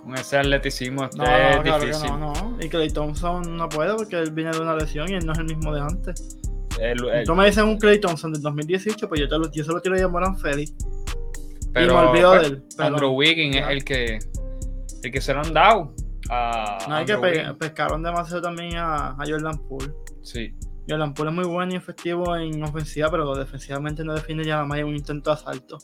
[0.04, 2.10] Con ese atleticismo este No, es no, claro que difícil.
[2.20, 2.58] no, no.
[2.62, 5.40] Y Clay Thompson no puede porque él viene de una lesión y él no es
[5.40, 6.38] el mismo de antes.
[6.80, 9.64] El- el- Tú me dices un Clay Thompson del 2018, pues yo, te lo, yo
[9.64, 10.74] se lo tiro a Moran feliz.
[11.74, 12.64] pero y me olvido pues, de él.
[12.78, 14.20] pero Andrew Wiggins es el que
[15.04, 15.94] el que se lo han dado
[16.30, 19.94] a no hay que pe- pescaron demasiado también a, a Jordan Poole.
[20.24, 20.54] Sí.
[20.90, 24.66] Jordan Poole es muy bueno y efectivo en ofensiva, pero defensivamente no define ya nada
[24.66, 25.78] más un intento de asalto.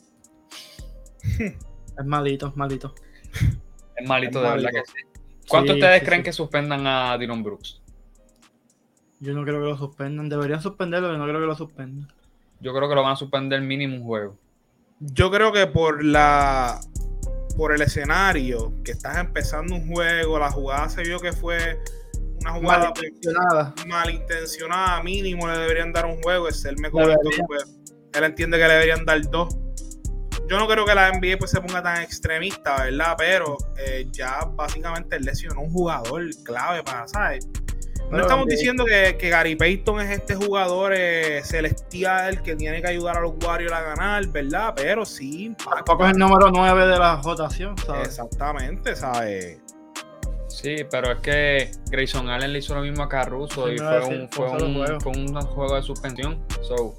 [1.38, 2.94] es malito, es malito.
[3.96, 5.20] Es malito, Es de verdad que sí.
[5.48, 7.81] ¿Cuántos Sí, ustedes sí, creen que suspendan a Dylan Brooks?
[9.22, 10.28] Yo no creo que lo suspendan.
[10.28, 12.08] Deberían suspenderlo, pero no creo que lo suspendan.
[12.60, 14.36] Yo creo que lo van a suspender mínimo un juego.
[14.98, 16.80] Yo creo que por la
[17.56, 21.78] por el escenario, que estás empezando un juego, la jugada se vio que fue
[22.40, 23.74] una jugada Malintencionada.
[23.86, 26.48] malintencionada, mínimo le deberían dar un juego.
[26.48, 27.06] Es él me pues,
[28.14, 29.56] él entiende que le deberían dar dos.
[30.48, 33.14] Yo no creo que la NBA pues, se ponga tan extremista, ¿verdad?
[33.16, 37.48] Pero eh, ya básicamente él lesionó un jugador clave para, ¿sabes?
[38.12, 42.88] No estamos diciendo que, que Gary Payton es este jugador eh, celestial que tiene que
[42.88, 44.74] ayudar a los Warriors a ganar, ¿verdad?
[44.76, 45.76] Pero sí impacta.
[45.76, 48.08] Tampoco es el número 9 de la rotación, ¿sabes?
[48.08, 49.60] Exactamente, ¿sabes?
[50.48, 53.98] Sí, pero es que Grayson Allen le hizo lo mismo a Caruso Sí, y fue
[53.98, 55.00] decir, un, fue un juego.
[55.00, 56.44] fue un juego de suspensión.
[56.60, 56.94] So,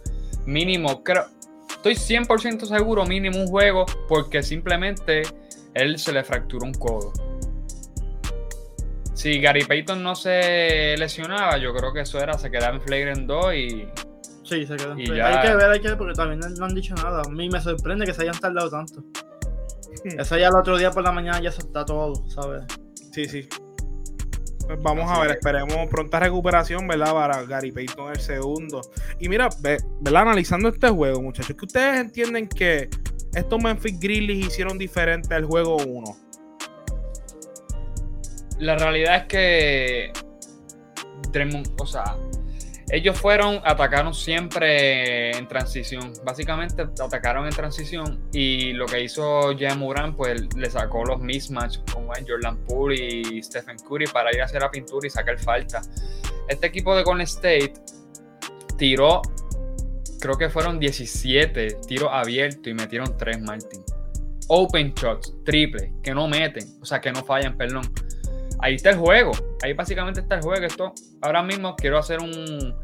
[0.45, 1.28] mínimo, creo,
[1.69, 5.21] estoy 100% seguro, mínimo un juego, porque simplemente
[5.76, 7.13] él se le fracturó un codo.
[9.13, 13.28] Si Gary Payton no se lesionaba, yo creo que eso era, se quedaba en flagrant
[13.28, 13.88] 2 y
[14.43, 16.65] Sí, se quedó en Y ya- Hay que ver, hay que ver, porque también no,
[16.65, 17.21] han dicho nada.
[17.26, 19.04] A mí me sorprende que se hayan tardado tanto.
[20.17, 22.63] Eso ya el otro día por la mañana ya está todo, ¿sabes?
[23.12, 23.47] Sí, sí.
[24.67, 27.13] Pues vamos Así a ver, que- esperemos pronta recuperación, ¿verdad?
[27.13, 28.82] Para Gary Payton el segundo.
[29.19, 30.23] Y mira, ve- ¿verdad?
[30.23, 32.89] Analizando este juego, muchachos, que ustedes entienden que
[33.34, 36.17] estos Memphis Grizzlies hicieron diferente al juego 1.
[38.63, 40.13] La realidad es que
[42.93, 46.13] ellos fueron, atacaron siempre en transición.
[46.23, 51.80] Básicamente atacaron en transición y lo que hizo Jan Moran, pues le sacó los mismatch
[51.91, 55.38] como en Jordan Poole y Stephen Curry para ir a hacer la pintura y sacar
[55.39, 55.82] falta.
[56.47, 57.73] Este equipo de Golden State
[58.78, 59.21] tiró,
[60.21, 63.84] creo que fueron 17 tiros abiertos y metieron 3 Martin.
[64.47, 67.84] Open shots, triple, que no meten, o sea, que no fallan, perdón
[68.59, 69.31] ahí está el juego.
[69.61, 70.65] Ahí básicamente está el juego.
[70.65, 72.75] Esto, ahora mismo quiero hacer un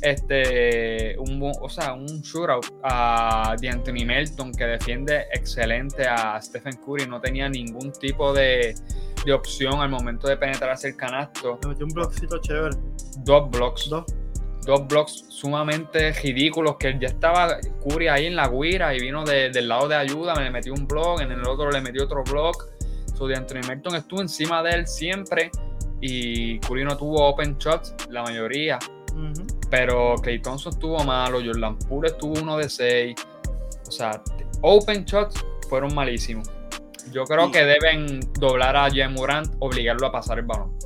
[0.00, 7.06] este un o sea, un shootout a D'Anthony Melton que defiende excelente a Stephen Curry.
[7.08, 8.74] No tenía ningún tipo de,
[9.24, 11.58] de opción al momento de penetrar hacia el canasto.
[11.62, 12.76] Le metió un blockcito chévere.
[13.18, 13.88] Dos blocks.
[13.88, 14.04] Dos.
[14.64, 19.48] Dos blocks sumamente ridículos que ya estaba Curry ahí en la guira y vino de-
[19.50, 22.22] del lado de ayuda, me le metió un block, en el otro le metió otro
[22.22, 22.66] block.
[23.18, 25.50] So, Anthony Melton estuvo encima de él siempre
[26.00, 28.78] y Curry no tuvo open shots, la mayoría.
[29.68, 33.16] Pero Clay Thompson estuvo malo, Jordan Poole estuvo uno de seis.
[33.88, 34.22] O sea,
[34.62, 36.48] open shots fueron malísimos.
[37.10, 40.78] Yo creo que deben doblar a Jan Morant, obligarlo a pasar el balón.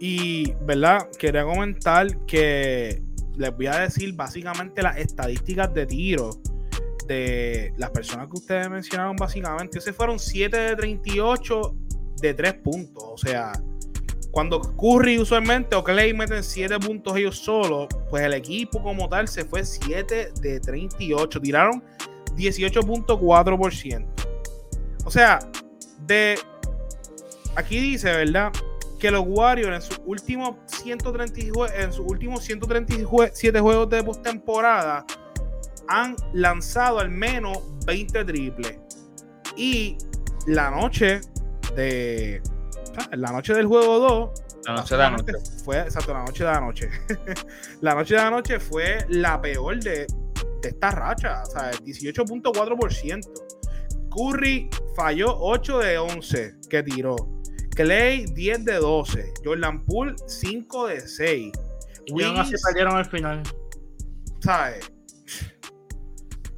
[0.00, 1.08] Y, ¿verdad?
[1.16, 3.02] Quería comentar que
[3.36, 6.30] les voy a decir básicamente las estadísticas de tiro
[7.06, 9.78] de las personas que ustedes mencionaron básicamente.
[9.78, 11.74] Ese fueron 7 de 38
[12.20, 13.04] de 3 puntos.
[13.04, 13.52] O sea,
[14.30, 19.28] cuando Curry usualmente o Clay meten 7 puntos ellos solos, pues el equipo como tal
[19.28, 21.40] se fue 7 de 38.
[21.40, 21.82] Tiraron
[22.36, 24.06] 18.4%.
[25.04, 25.38] O sea,
[26.06, 26.38] de...
[27.54, 28.52] Aquí dice, ¿verdad?
[28.98, 35.04] que los Warriors en sus últimos 130 jue- en sus últimos 137 juegos de postemporada
[35.88, 38.78] han lanzado al menos 20 triples.
[39.56, 39.96] Y
[40.46, 41.20] la noche
[41.74, 42.42] de
[42.96, 44.30] ah, la noche del juego 2
[44.66, 45.32] La noche de anoche.
[45.32, 46.90] básicamente fue exacto la noche de anoche.
[47.80, 50.06] la noche de anoche fue la peor de,
[50.62, 53.20] de esta racha, o sea, el 18.4%.
[54.10, 57.16] Curry falló 8 de 11 que tiró.
[57.70, 59.34] Clay 10 de 12.
[59.44, 61.52] Jordan Poole 5 de 6.
[62.06, 63.42] Y aún así perdieron al final.
[64.40, 64.92] ¿sabes?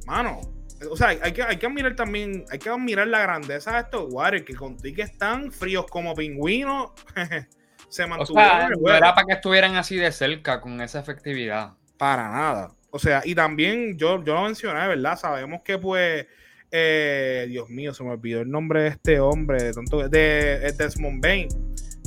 [0.09, 0.41] Mano,
[0.89, 4.11] o sea, hay que, hay que admirar también, hay que admirar la grandeza de estos
[4.11, 6.91] Warriors que contigo que están fríos como pingüinos.
[7.89, 11.73] se O mantuvieron sea, no era para que estuvieran así de cerca con esa efectividad.
[11.97, 12.71] Para nada.
[12.91, 15.17] O sea, y también yo, yo lo mencioné, ¿verdad?
[15.17, 16.25] Sabemos que pues,
[16.71, 20.71] eh, Dios mío, se me olvidó el nombre de este hombre, de, tonto, de, eh,
[20.71, 21.47] Desmond Bain.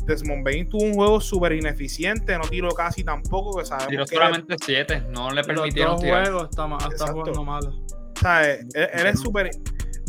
[0.07, 4.57] Desmond Bain tuvo un juego súper ineficiente, no tiró casi tampoco, que sabemos Tiró solamente
[4.61, 6.25] 7, no le Los permitieron dos tirar.
[6.25, 7.73] juegos está, está jugando malo.
[8.21, 8.67] ¿Sabes?
[8.75, 9.51] Él, él es súper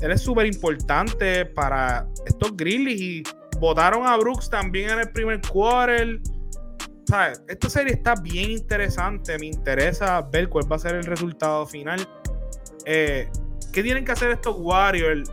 [0.03, 3.23] él es súper importante para estos Grizzlies y
[3.57, 6.19] votaron a Brooks también en el primer quarter.
[7.07, 7.41] ¿Sabes?
[7.47, 9.39] Esta serie está bien interesante.
[9.39, 12.05] Me interesa ver cuál va a ser el resultado final.
[12.85, 13.29] Eh,
[13.71, 15.31] ¿Qué tienen que hacer estos Warriors?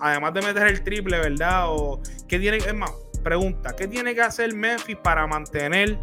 [0.00, 1.66] Además de meter el triple, ¿verdad?
[1.68, 2.90] O qué tienen, es más,
[3.22, 5.96] pregunta, ¿qué tiene que hacer Memphis para mantener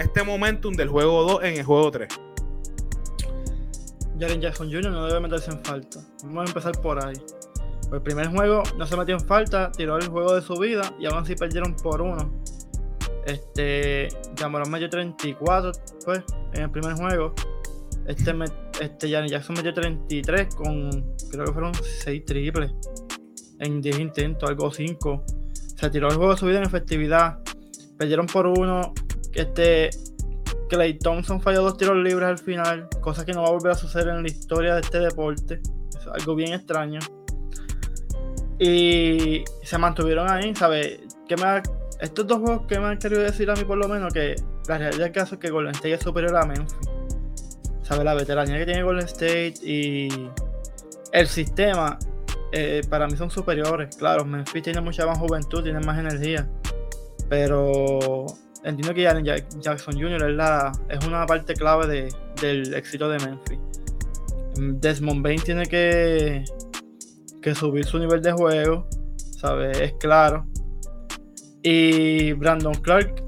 [0.00, 2.08] este momentum del juego 2 en el juego 3?
[4.18, 4.90] Jaren Jackson Jr.
[4.90, 6.00] no debe meterse en falta.
[6.24, 7.16] Vamos a empezar por ahí.
[7.92, 11.06] El primer juego no se metió en falta, tiró el juego de su vida y
[11.06, 12.32] aún así perdieron por uno.
[13.24, 15.72] Este, Jamoran metió 34
[16.04, 16.24] pues,
[16.54, 17.34] en el primer juego.
[18.06, 18.34] Este,
[18.80, 20.90] este Jaren Jackson metió 33 con,
[21.30, 22.72] creo que fueron 6 triples
[23.58, 25.24] en 10 intentos, algo 5.
[25.76, 27.38] Se tiró el juego de su vida en efectividad.
[27.96, 28.94] Perdieron por uno.
[29.32, 29.90] Este,
[30.68, 33.74] Clay Thompson falló dos tiros libres al final, cosa que no va a volver a
[33.74, 35.60] suceder en la historia de este deporte.
[35.96, 37.00] Es algo bien extraño.
[38.58, 41.00] Y se mantuvieron ahí, ¿sabes?
[41.28, 41.62] ¿Qué me
[42.00, 44.36] estos dos juegos que me han querido decir a mí por lo menos que
[44.68, 46.76] la realidad del caso es que Golden State es superior a Memphis.
[47.82, 48.04] ¿Sabes?
[48.04, 50.08] La veteranía que tiene Golden State y
[51.12, 51.98] el sistema
[52.52, 53.96] eh, para mí son superiores.
[53.96, 56.48] Claro, Memphis tiene mucha más juventud, tiene más energía.
[57.28, 58.26] Pero
[58.66, 60.28] entiendo que Jaren Jack- Jackson Jr.
[60.30, 63.58] es, la, es una parte clave de- del éxito de Memphis.
[64.58, 66.44] Desmond Bain tiene que,
[67.42, 68.86] que subir su nivel de juego,
[69.38, 69.78] ¿sabes?
[69.80, 70.46] Es claro.
[71.62, 73.22] Y Brandon Clark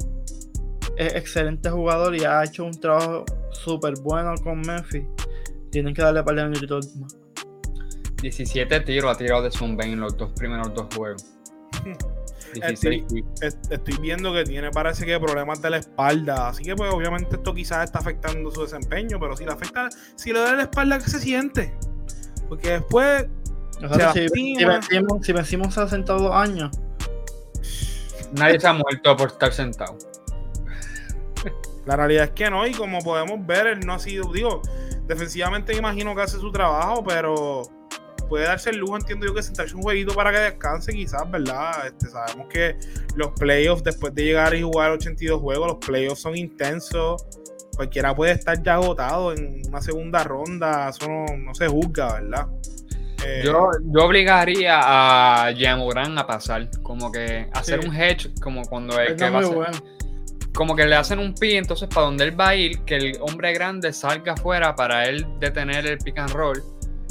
[0.96, 5.04] es excelente jugador y ha hecho un trabajo súper bueno con Memphis.
[5.70, 7.16] Tienen que darle para el minutitos más.
[8.22, 11.24] 17 tiros ha tirado de Zumben en los dos primeros dos juegos.
[12.54, 16.48] 16 Estoy, est- estoy viendo que tiene, parece que problemas de la espalda.
[16.48, 19.18] Así que, pues, obviamente, esto quizás está afectando su desempeño.
[19.20, 21.74] Pero si le afecta, si le da la espalda, ¿qué se siente?
[22.48, 23.26] Porque después,
[24.12, 26.70] Se si, vencimos, si vencimos hace sentado dos años,
[28.32, 29.96] Nadie se ha muerto por estar sentado.
[31.86, 32.66] la realidad es que no.
[32.66, 34.60] Y como podemos ver, él no ha sido, digo,
[35.06, 37.62] defensivamente me imagino que hace su trabajo, pero
[38.28, 41.86] puede darse el lujo, entiendo yo, que sentarse un jueguito para que descanse, quizás, ¿verdad?
[41.86, 42.76] Este, sabemos que
[43.16, 47.24] los playoffs, después de llegar y jugar 82 juegos, los playoffs son intensos.
[47.76, 52.46] Cualquiera puede estar ya agotado en una segunda ronda, eso no, no se juzga, ¿verdad?
[53.24, 54.78] Eh, Yo, yo obligaría
[55.46, 57.88] a Yamoran a pasar, como que hacer Sí.
[57.88, 59.78] un hedge, como cuando es es que va a ser- bueno.
[60.54, 63.18] como que le hacen un pi, entonces para donde él va a ir, que el
[63.20, 66.60] hombre grande salga afuera para él detener el pick and roll.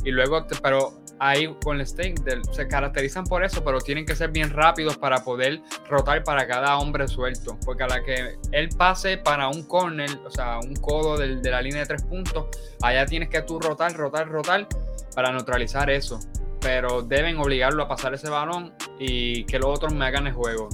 [0.03, 2.15] Y luego, pero ahí con el stake
[2.51, 6.77] se caracterizan por eso, pero tienen que ser bien rápidos para poder rotar para cada
[6.77, 7.57] hombre suelto.
[7.65, 11.61] Porque a la que él pase para un corner, o sea, un codo de la
[11.61, 12.45] línea de tres puntos,
[12.81, 14.67] allá tienes que tú rotar, rotar, rotar
[15.15, 16.19] para neutralizar eso.
[16.59, 20.69] Pero deben obligarlo a pasar ese balón y que los otros me hagan el juego.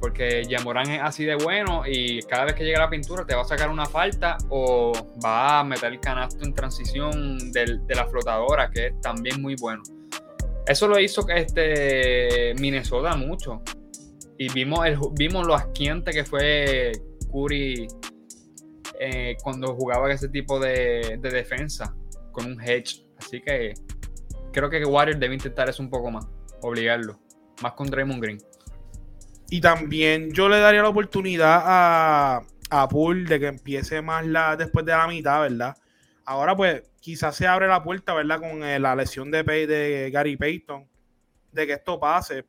[0.00, 3.42] Porque Yamorán es así de bueno y cada vez que llega la pintura te va
[3.42, 4.92] a sacar una falta o
[5.22, 9.56] va a meter el canasto en transición del- de la flotadora, que es también muy
[9.56, 9.82] bueno.
[10.66, 13.62] Eso lo hizo este Minnesota mucho.
[14.38, 14.80] Y vimos,
[15.12, 16.92] vimos lo asquiente que fue
[17.30, 17.86] Curry
[18.98, 21.94] eh, cuando jugaba ese tipo de, de defensa
[22.32, 23.04] con un hedge.
[23.18, 23.74] Así que
[24.52, 26.26] creo que Warriors debe intentar eso un poco más,
[26.62, 27.18] obligarlo.
[27.62, 28.38] Más con Draymond Green.
[29.50, 34.56] Y también yo le daría la oportunidad a, a Poole de que empiece más la,
[34.56, 35.76] después de la mitad, ¿verdad?
[36.24, 38.38] Ahora pues quizás se abre la puerta, ¿verdad?
[38.38, 40.86] Con eh, la lesión de, Pay- de Gary Payton,
[41.52, 42.44] de que esto pase.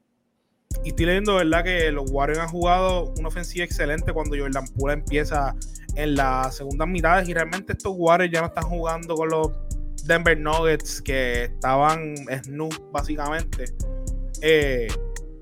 [0.84, 1.64] Y estoy leyendo, ¿verdad?
[1.64, 5.56] Que los Warriors han jugado una ofensiva excelente cuando Jordan Poole empieza
[5.96, 9.50] en las segundas mitades y realmente estos Warriors ya no están jugando con los
[10.06, 13.66] Denver Nuggets que estaban snooze básicamente.
[14.42, 14.88] Eh,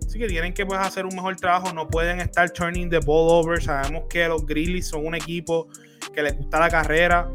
[0.10, 1.72] Así que tienen que pues, hacer un mejor trabajo.
[1.72, 3.62] No pueden estar turning the ball over.
[3.62, 5.68] Sabemos que los Grizzlies son un equipo
[6.12, 7.30] que les gusta la carrera.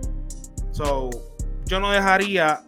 [0.73, 1.09] So,
[1.67, 2.65] yo no dejaría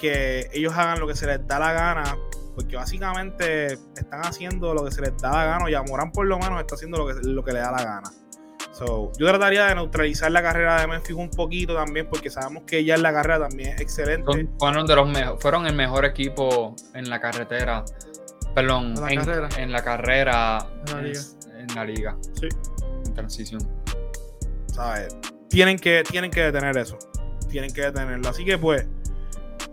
[0.00, 2.16] que ellos hagan lo que se les da la gana.
[2.54, 5.68] Porque básicamente están haciendo lo que se les da la gana.
[5.68, 8.12] Y Amorán por lo menos está haciendo lo que, lo que le da la gana.
[8.70, 12.06] So, yo trataría de neutralizar la carrera de Memphis un poquito también.
[12.08, 14.48] Porque sabemos que ella en la carrera también es excelente.
[14.56, 17.84] Fueron, de los fueron el mejor equipo en la carretera.
[18.60, 19.48] Perdón, En la en, carrera.
[19.58, 21.20] en la carrera En la en- liga.
[21.58, 22.48] en la liga, Sí.
[23.06, 23.60] en transición.
[24.72, 25.16] ¿sabes?
[25.48, 26.98] Tienen que, tienen que detener eso.
[27.48, 28.28] Tienen que detenerlo.
[28.28, 28.86] Así que pues,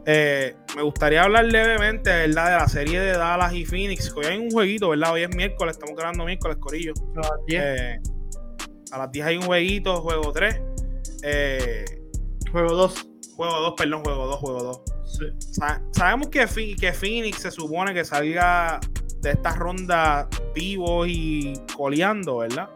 [0.05, 2.45] eh, me gustaría hablar levemente, ¿verdad?
[2.51, 4.11] De la serie de Dallas y Phoenix.
[4.15, 5.11] Hoy hay un jueguito, ¿verdad?
[5.13, 6.93] Hoy es miércoles, estamos grabando miércoles, Corillo.
[7.17, 7.99] A las 10, Eh,
[8.91, 10.59] a las 10 hay un jueguito, juego 3.
[11.23, 11.85] Eh,
[12.51, 13.07] juego 2.
[13.35, 14.81] juego 2, perdón, juego 2, juego 2.
[15.17, 15.25] Sí.
[15.39, 16.45] Sa- sabemos que,
[16.79, 18.79] que Phoenix se supone que salga
[19.21, 22.69] de esta ronda vivo y coleando, ¿verdad?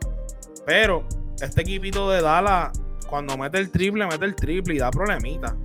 [0.66, 1.04] Pero
[1.42, 2.72] este equipito de Dallas,
[3.10, 5.56] cuando mete el triple, mete el triple y da problemita.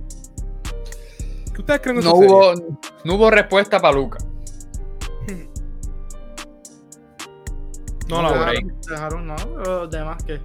[1.53, 2.53] ¿Qué ustedes creen de No hubo,
[3.05, 4.17] no hubo respuesta para Luca.
[8.07, 8.65] No la no, break.
[8.87, 10.39] Dejaron, no, los demás que.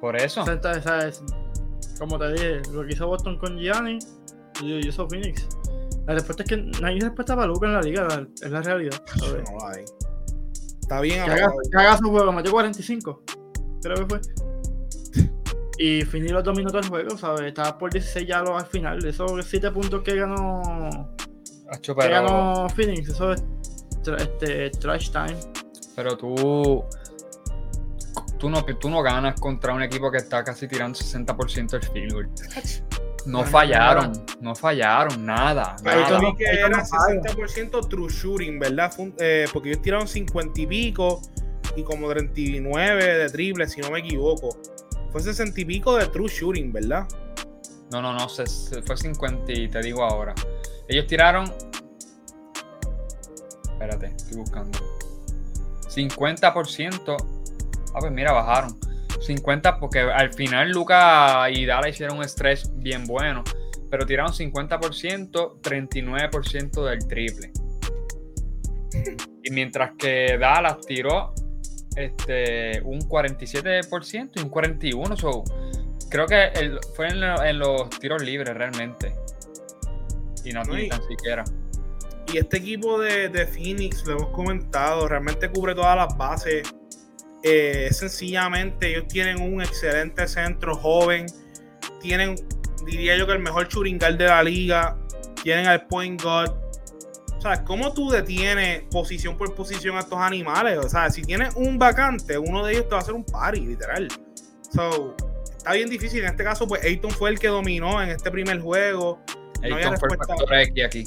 [0.00, 0.42] Por eso.
[0.42, 1.22] Esa- esa es-
[1.98, 3.98] como te dije, lo que hizo Boston con Gianni
[4.60, 5.46] y hizo Phoenix.
[6.06, 8.62] La respuesta es que no hay respuesta para Luca en la liga, la- es la
[8.62, 9.02] realidad.
[9.50, 9.84] No hay.
[10.80, 11.24] Está bien,
[11.76, 13.22] haga su juego, metió 45.
[13.82, 14.20] Creo que fue.
[15.78, 17.42] Y finí los dos minutos del juego, ¿sabes?
[17.42, 19.04] Estaba por 16 ya lo- al final.
[19.06, 21.14] Esos 7 puntos que ganó,
[21.94, 23.44] que ganó Phoenix, eso es
[24.02, 25.36] tra- este, trash time.
[25.94, 26.84] pero tú,
[28.38, 32.12] tú, no, tú no ganas contra un equipo que está casi tirando 60% del field
[32.12, 32.28] goal.
[33.28, 35.76] No fallaron, no fallaron, nada.
[35.84, 36.08] Ahí nada.
[36.08, 37.20] Yo vi que era no falla.
[37.22, 38.92] 60% true shooting, ¿verdad?
[38.98, 41.20] Un- eh, porque ellos tiraron 50 y pico
[41.76, 44.56] y como 39 de triple, si no me equivoco.
[45.12, 47.06] Fue 60 y pico de true shooting, ¿verdad?
[47.90, 50.34] No, no, no, se, se fue 50 y te digo ahora.
[50.88, 51.52] Ellos tiraron.
[53.72, 54.78] Espérate, estoy buscando.
[55.88, 57.16] 50%.
[57.94, 58.78] Ah, pues mira, bajaron.
[59.20, 63.44] 50 porque al final Luca y Dala hicieron un stretch bien bueno.
[63.90, 67.50] Pero tiraron 50%, 39% del triple.
[69.42, 71.32] Y mientras que Dallas tiró
[71.96, 75.16] este, un 47% y un 41%.
[75.16, 75.42] So,
[76.10, 79.14] creo que el- fue en, lo- en los tiros libres realmente.
[80.44, 81.44] Y no, tan siquiera.
[82.32, 86.62] Y este equipo de, de Phoenix, lo hemos comentado, realmente cubre todas las bases.
[87.42, 91.26] Eh, sencillamente, ellos tienen un excelente centro joven.
[92.00, 92.34] Tienen,
[92.84, 94.96] diría yo, que el mejor churingal de la liga.
[95.42, 96.50] Tienen al point guard.
[97.36, 100.78] O sea, ¿cómo tú detienes posición por posición a estos animales?
[100.78, 103.60] O sea, si tienes un vacante, uno de ellos te va a hacer un party,
[103.60, 104.08] literal.
[104.74, 105.14] So,
[105.56, 106.20] está bien difícil.
[106.24, 109.20] En este caso, pues Ayton fue el que dominó en este primer juego.
[109.62, 110.26] No había Ayton fue el respuesta.
[110.26, 111.04] factor X aquí.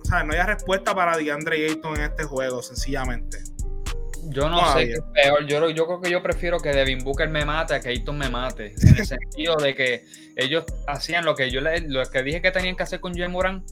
[0.00, 3.38] O sea, no hay respuesta para DeAndre Ayton en este juego, sencillamente.
[4.24, 4.72] Yo no Todavía.
[4.86, 5.46] sé qué es peor.
[5.46, 8.28] Yo, yo creo que yo prefiero que Devin Booker me mate a que Ayton me
[8.28, 8.74] mate.
[8.80, 10.04] En el sentido de que
[10.36, 13.28] ellos hacían lo que yo le, lo que dije que tenían que hacer con Jay
[13.28, 13.64] Moran,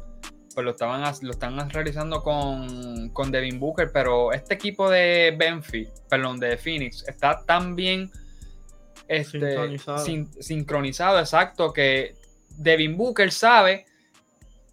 [0.54, 3.90] pues lo estaban lo están realizando con, con Devin Booker.
[3.92, 8.10] Pero este equipo de Benfield, perdón, de Phoenix, está tan bien
[9.06, 9.98] este, Sincronizado.
[10.04, 12.14] sin- sincronizado, exacto, que
[12.56, 13.86] Devin Booker sabe.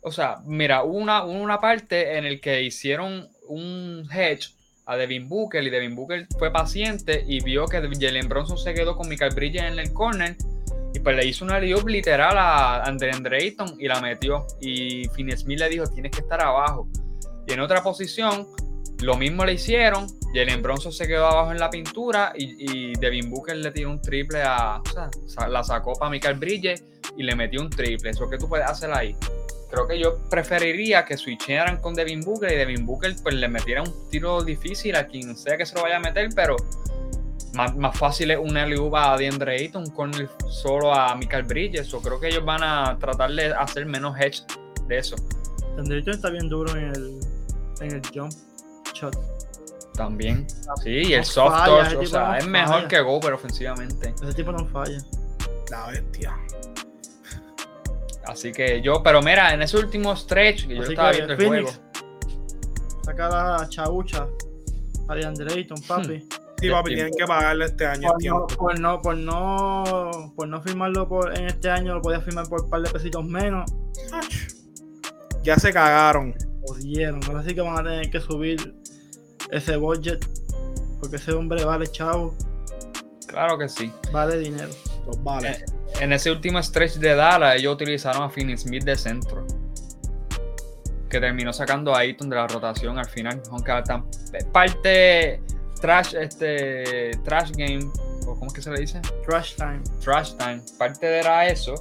[0.02, 4.56] O sea, mira, hubo una, una parte en el que hicieron un hedge
[4.88, 8.96] a Devin Booker y Devin Booker fue paciente y vio que Jalen Bronson se quedó
[8.96, 10.36] con Michael Bridges en el corner
[10.94, 15.10] y pues le hizo una layup literal a Andre Andre Ayton y la metió y
[15.10, 16.88] Finney le dijo tienes que estar abajo
[17.46, 18.48] y en otra posición
[19.02, 23.30] lo mismo le hicieron Jalen Bronson se quedó abajo en la pintura y, y Devin
[23.30, 26.84] Booker le tiró un triple a o sea, la sacó para Michael Bridges
[27.16, 28.10] y le metió un triple.
[28.10, 29.16] Eso que tú puedes hacer ahí
[29.70, 33.84] creo que yo preferiría que switcharan con Devin Booker y Devin Booker pues le metiera
[33.84, 36.56] un tiro difícil a quien sea que se lo vaya a meter, pero
[37.54, 41.94] más, más fácil es una liuba a DeAndre Ayton con el solo a Michael Bridges.
[41.94, 44.44] O creo que ellos van a tratar de hacer menos hedge
[44.88, 45.16] de eso.
[45.76, 47.20] Tendrito está bien duro en el,
[47.82, 48.32] en el jump
[49.00, 49.16] shot.
[49.94, 50.46] también.
[50.84, 52.88] Sí, y el No soft falla, touch, o sea, no es mejor falla.
[52.88, 54.14] que Gober ofensivamente.
[54.22, 55.00] Ese tipo no falla.
[55.72, 56.38] La bestia.
[58.26, 61.34] Así que yo, pero mira, en ese último stretch que yo Así estaba que viendo
[61.34, 63.04] el Phoenix, juego.
[63.04, 64.28] Saca la chaucha
[65.08, 66.20] a DeAndre Ayton, papi.
[66.60, 68.10] Sí, De papi, tienen que pagarle este año.
[68.10, 68.40] Por tiempo.
[68.42, 72.48] no, por no, por no, por no firmarlo por, en este año, lo podía firmar
[72.50, 73.72] por un par de pesitos menos.
[75.44, 76.36] Ya se cagaron.
[76.68, 77.22] Jodieron.
[77.28, 78.76] Ahora sí que van a tener que subir
[79.52, 80.26] ese budget.
[81.00, 82.34] Porque ese hombre vale chavo,
[83.28, 83.92] Claro que sí.
[84.12, 84.70] vale dinero.
[85.06, 85.50] Los vale.
[85.50, 85.66] Eh,
[86.02, 89.46] En ese último stretch de Dallas, ellos utilizaron a Finney Smith de centro.
[91.10, 93.42] Que terminó sacando a Ayton de la rotación al final.
[93.52, 94.06] Aunque tan,
[94.52, 95.42] parte
[95.80, 97.80] trash, este, trash game,
[98.26, 99.00] o ¿cómo es que se le dice?
[99.26, 99.82] Trash time.
[100.04, 100.62] Trash time.
[100.78, 101.76] Parte era eso,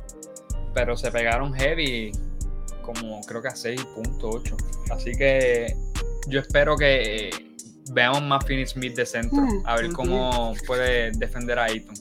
[0.75, 2.12] pero se pegaron heavy
[2.83, 4.55] como creo que a 6.8.
[4.93, 5.75] Así que
[6.29, 7.31] yo espero que eh,
[7.93, 9.39] veamos más Finney Smith de centro.
[9.64, 11.95] A ver cómo puede defender a Ayton.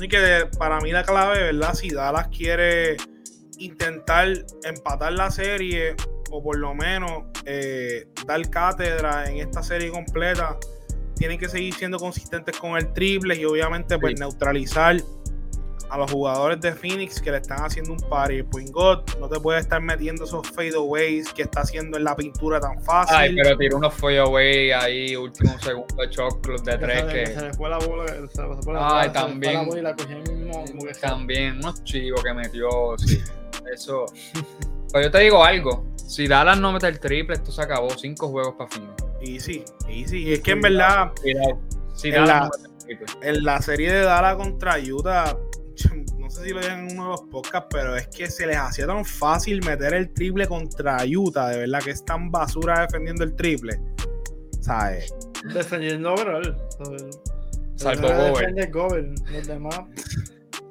[0.00, 1.74] Y que para mí la clave, ¿verdad?
[1.74, 2.96] Si Dallas quiere
[3.58, 4.28] intentar
[4.64, 5.94] empatar la serie
[6.30, 10.56] o por lo menos eh, dar cátedra en esta serie completa,
[11.16, 14.20] tienen que seguir siendo consistentes con el triple y obviamente pues Sí.
[14.20, 14.96] neutralizar
[15.90, 18.36] a los jugadores de Phoenix que le están haciendo un party.
[18.36, 22.14] El Point guard no te puede estar metiendo esos fadeaways que está haciendo en la
[22.16, 23.16] pintura tan fácil.
[23.16, 27.12] Ay, pero tiró unos away ahí, último segundo de shot club de tres se, le-
[27.12, 28.06] que se le fue la bola.
[28.06, 28.28] Se le
[28.62, 29.54] fue la Ay, bola, fue también.
[29.54, 29.92] la bola y la
[30.30, 32.68] mismo, como que también unos chivos que metió,
[32.98, 33.20] sí.
[33.72, 34.06] Eso.
[34.92, 38.28] Pero yo te digo algo, si Dallas no mete el triple, esto se acabó, cinco
[38.28, 38.88] juegos para fin.
[39.20, 40.22] Y sí, y sí.
[40.24, 41.12] Y es que en verdad.
[41.94, 43.28] Si En Dallas la- no mete el triple.
[43.28, 45.36] en la serie de Dallas contra Utah,
[46.18, 48.56] no sé si lo digan en uno de los podcasts, pero es que se les
[48.56, 53.24] hacía tan fácil meter el triple contra Utah, de verdad que es tan basura defendiendo
[53.24, 53.80] el triple.
[54.60, 55.12] ¿Sabes?
[55.54, 56.56] defendiendo overall.
[56.78, 57.20] ¿sabes?
[57.76, 58.36] Salvo Pero Gobert.
[58.36, 59.80] defiende Gobert, Los demás.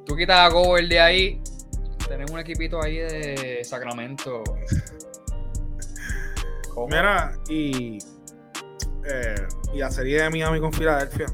[0.05, 1.41] Tú quitas a Gobert de ahí,
[2.07, 4.43] tenemos un equipito ahí de Sacramento.
[6.74, 6.88] ¿Cómo?
[6.88, 7.97] Mira, y,
[9.05, 11.26] eh, y la serie de Miami con Filadelfia.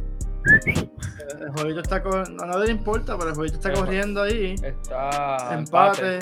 [1.41, 2.43] El jueguito está corriendo.
[2.43, 4.55] A nadie le importa, pero el jueguito está corriendo ahí.
[4.63, 6.19] Está empate.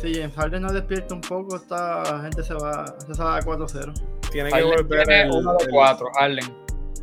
[0.00, 3.92] Si James Harden no despierta un poco, esta gente se va, se va a 4-0.
[4.32, 6.56] Tiene que volver tiene el, de Harden.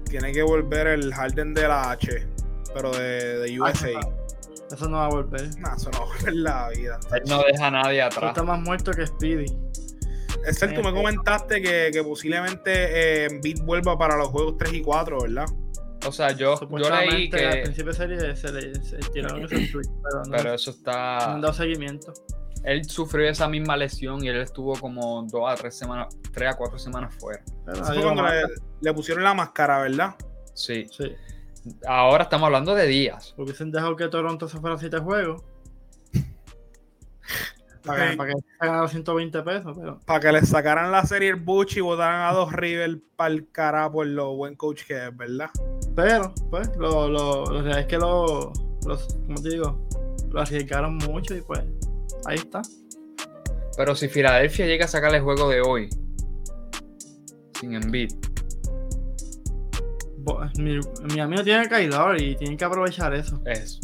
[0.10, 2.28] tiene que volver el Harden de la H,
[2.74, 3.90] pero de, de USA.
[3.98, 4.10] Ah,
[4.72, 5.42] Eso no va a volver.
[5.60, 7.00] Nah, eso no va a volver en la vida.
[7.14, 8.30] Él no deja a nadie atrás.
[8.30, 9.46] está más muerto que Speedy.
[10.46, 14.82] Excel, tú me comentaste que, que posiblemente eh, Embiid vuelva para los juegos 3 y
[14.82, 15.46] 4, ¿verdad?
[16.08, 17.62] O sea, yo, yo leí Supuestamente al que.
[17.64, 21.34] principio de serie se le se tiraron ese tweet, pero no Pero eso no está.
[21.34, 22.14] han dado seguimiento.
[22.64, 26.58] Él sufrió esa misma lesión y él estuvo como dos a tres semanas, tres a
[26.58, 27.42] cuatro semanas fuera.
[27.72, 28.24] Eso fue cuando
[28.82, 30.16] le, pusieron la máscara, ¿verdad?
[30.54, 30.86] Sí.
[30.92, 31.16] Sí.
[31.86, 33.34] Ahora estamos hablando de días.
[33.38, 35.44] Hubiesen dejado que Toronto se fuera a 7 juegos.
[37.88, 41.76] Para, que se ganara 120 pesos, pero Para que le sacaran la serie el Buch
[41.78, 45.50] y votaran a dos River para el cara por lo buen coach que es, ¿verdad?
[45.96, 48.52] Pero, pues, lo, lo, lo real es que lo,
[48.86, 49.88] los, como te digo,
[50.30, 51.62] lo arriesgaron mucho y pues,
[52.26, 52.62] ahí está.
[53.76, 55.90] Pero si Filadelfia llega a sacar el juego de hoy
[57.60, 58.12] sin Embiid,
[60.58, 60.80] Mi,
[61.14, 63.42] mi amigo tiene Kailor y tienen que aprovechar eso.
[63.46, 63.80] es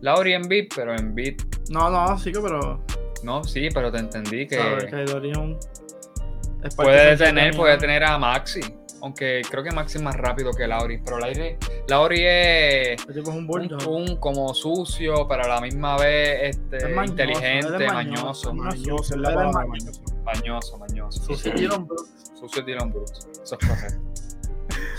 [0.00, 1.40] Lauri Embiid, pero Embiid
[1.70, 2.80] No, no, sí que, pero
[3.22, 4.84] no, sí, pero te entendí ¿sabes?
[4.84, 8.60] que es parte puede tener, de puede tener a Maxi,
[9.02, 11.56] aunque creo que Maxi es más rápido que Lauri, pero Lauri,
[11.88, 13.48] Lauri es es un
[13.86, 18.54] un, como sucio, pero a la misma vez este, Es mañoso, inteligente, es mañoso, mañoso.
[18.54, 20.02] Mañoso es la palabra, mañoso.
[20.02, 20.24] mañoso.
[20.24, 21.22] mañoso, mañoso.
[21.22, 24.00] Sucio Dylan Brooks, Sucio Dylan Brooks, eso es correcto.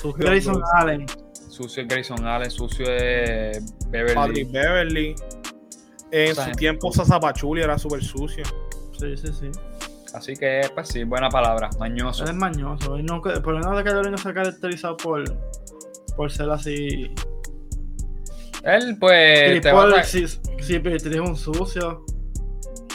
[0.01, 1.05] sucio Grayson Allen.
[1.49, 4.15] Sucio es Grayson Allen, sucio es Beverly.
[4.15, 5.15] Patrick Beverly.
[6.12, 8.43] En su tiempo Sasa Pachuli era súper sucio.
[8.99, 9.51] Sí, sí, sí.
[10.14, 12.24] Así que, pues sí, buena palabra, mañoso.
[12.26, 12.97] Él es mañoso.
[12.97, 15.24] él no- por lo menos de no se ha caracterizado por,
[16.18, 17.14] por ser así.
[18.64, 22.05] Él, pues, Y te va a por dar- si, si Petri es un sucio.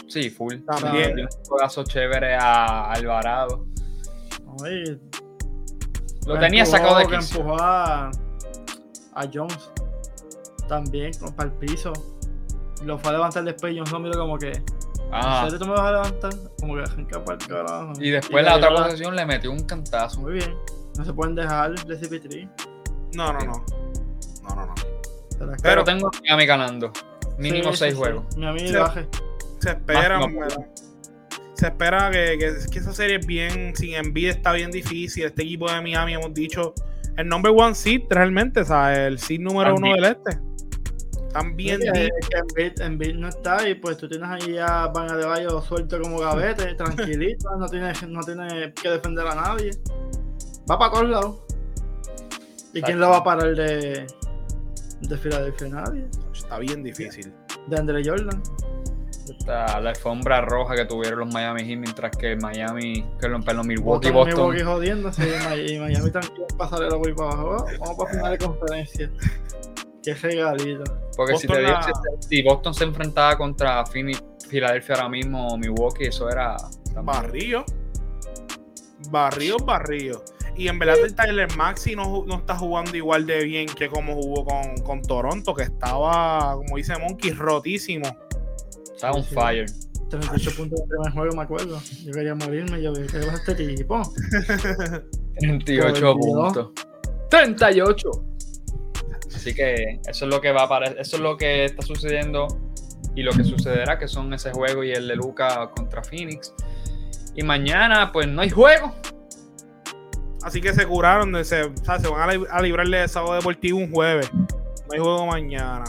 [0.08, 0.56] Sí, full.
[0.66, 1.26] También.
[1.50, 3.66] Un chévere a Alvarado.
[4.62, 4.98] Oye,
[6.26, 7.40] Lo tenía empujó- sacado de que quicio.
[7.40, 8.10] empujó a,
[9.14, 9.70] a Jones.
[10.68, 11.92] También, como para el piso.
[12.84, 14.62] Lo fue a levantar después y lo miró como que.
[15.12, 16.32] Ah, ¿En serio tú me vas a levantar?
[16.60, 17.92] Como que arranca para el carajo.
[18.00, 20.20] y después la otra la- posesión le metió un cantazo.
[20.20, 20.54] Muy bien.
[20.98, 22.48] No se pueden dejar de CP3.
[23.14, 23.64] No, no, no.
[24.42, 24.74] No, no, no.
[24.76, 26.92] Se Pero Pero- tengo a Miami ganando.
[27.38, 28.02] Mínimo Sí, seis sí, sí.
[28.02, 28.36] juegos.
[28.36, 28.74] Mi amigo Sí.
[28.76, 29.08] baje.
[29.60, 30.20] Se espera,
[31.54, 35.24] se espera que, que, que esa serie es bien, sin envidia está bien difícil.
[35.24, 36.74] Este equipo de Miami hemos dicho
[37.16, 38.98] el number one seed realmente, ¿sabes?
[38.98, 40.38] El seed número uno del este.
[41.26, 45.10] Están bien Sí, que Embiid, Embiid no está y pues tú tienes ahí a Van
[45.10, 49.70] Adebayo suelto como gavete, tranquilito, no tiene, no tiene que defender a nadie.
[50.70, 51.36] Va para todos lados.
[52.72, 54.06] ¿Y quién lo va a parar de,
[55.00, 55.68] de Filadelfia?
[55.68, 56.06] Nadie.
[56.34, 57.32] Está bien difícil.
[57.66, 58.42] De Andre Jordan.
[59.28, 63.66] Esta- la alfombra roja que tuvieron los Miami Heat mientras que Miami, que los, perdón,
[63.66, 64.54] Milwaukee y Boston, Boston.
[64.54, 65.28] Milwaukee jodiéndose
[65.72, 67.66] y Miami, la por abajo.
[67.80, 69.10] Vamos para final de conferencia.
[70.06, 70.84] Qué regalito.
[71.16, 75.58] Porque si, Boston te la- si, si Boston se enfrentaba contra Filadelfia ahora mismo o
[75.58, 76.56] Milwaukee, eso era.
[77.02, 77.64] Barrio.
[79.10, 80.22] Barrio, barrio.
[80.56, 84.14] Y en verdad el Tyler Maxi no, no está jugando igual de bien que como
[84.14, 88.06] jugó con, con Toronto, que estaba, como dice Monkey, rotísimo.
[88.94, 89.66] Estaba on fire.
[90.08, 91.80] 38 puntos en el primer juego, me acuerdo.
[92.04, 92.80] Yo quería morirme.
[92.80, 94.00] Yo dije, ¿qué pasa este tipo?
[95.38, 96.16] 38 42.
[96.54, 96.70] puntos.
[97.28, 98.10] 38.
[99.46, 102.48] Así que eso es lo que va a pare- eso es lo que está sucediendo
[103.14, 106.52] y lo que sucederá, que son ese juego y el de Luca contra Phoenix.
[107.36, 108.92] Y mañana, pues no hay juego.
[110.42, 113.06] Así que se curaron, de- se, o sea, se van a, li- a librarle de
[113.06, 114.28] sábado deportivo un jueves.
[114.34, 114.48] No
[114.94, 115.84] hay juego mañana.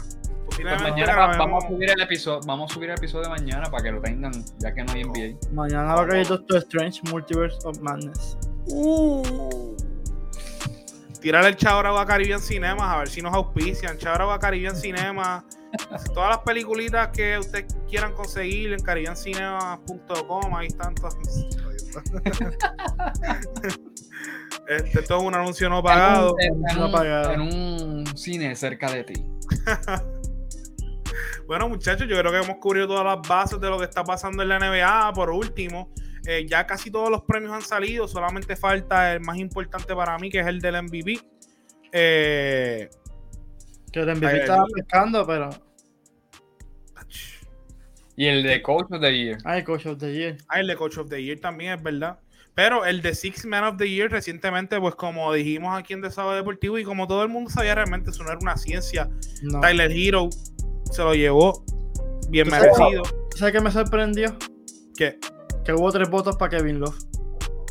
[0.45, 0.60] Pues
[0.91, 3.82] mañana va- vamos a subir el episodio, vamos a subir el episodio de mañana para
[3.86, 5.51] que lo tengan, ya que no hay NBA.
[5.51, 8.38] Mañana va a caer Doctor Strange, Multiverse of Madness.
[8.68, 9.24] Uh.
[11.22, 13.97] Tirar el Chabrao a Caribbean Cinemas a ver si nos auspician.
[13.97, 15.43] Chabrao a Caribbean Cinemas.
[16.13, 20.55] Todas las peliculitas que ustedes quieran conseguir en caribbeancinemas.com.
[20.55, 21.15] Ahí están todas.
[24.68, 26.36] Este, esto es un anuncio no pagado.
[26.39, 27.32] En un, en No un- pagado.
[27.32, 29.26] en un cine cerca de ti.
[31.47, 34.43] Bueno, muchachos, yo creo que hemos cubierto todas las bases de lo que está pasando
[34.43, 35.13] en la NBA.
[35.13, 35.93] Por último,
[36.30, 38.06] eh, ya casi todos los premios han salido.
[38.06, 41.22] Solamente falta el más importante para mí, que es el del MVP.
[41.94, 42.90] Eh,
[43.94, 45.50] Que el MVP estaba pescando, pero.
[48.18, 49.38] Y el de Coach of the Year.
[49.46, 50.38] Ay, Coach of the Year.
[50.50, 52.20] Ah, el de Coach of the Year también es verdad.
[52.56, 56.34] Pero el de Six Man of the Year recientemente, pues como dijimos aquí en Desado
[56.34, 59.10] Deportivo y como todo el mundo sabía realmente, eso no era una ciencia.
[59.44, 59.62] No.
[59.62, 60.30] Tyler Hero
[60.92, 61.64] se lo llevó
[62.30, 63.04] bien merecido.
[63.36, 64.36] ¿Sabes qué me sorprendió?
[64.98, 65.20] Que
[65.68, 66.97] Que hubo tres votos para Kevin Love.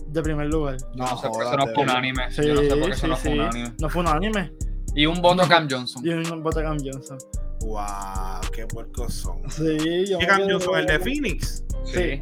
[0.09, 0.76] De primer lugar.
[0.94, 2.30] No, sé por eso no fue unánime.
[2.30, 3.38] Sí, Yo no sé por qué eso sí, no fue sí.
[3.38, 3.72] unánime.
[3.80, 4.53] No fue un anime.
[4.94, 6.07] Y un voto a Cam Johnson.
[6.07, 7.18] Y un voto a Cam Johnson.
[7.61, 9.38] Wow, qué puercos son.
[9.51, 10.18] Sí, yo.
[10.18, 11.64] ¿Qué me cambió quedé- son el de Phoenix?
[11.84, 12.20] Sí.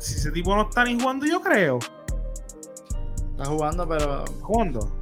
[0.00, 1.78] Si ese tipo no está ni jugando, yo creo.
[3.32, 4.24] Está jugando, pero.
[4.42, 4.96] ¿Cuándo?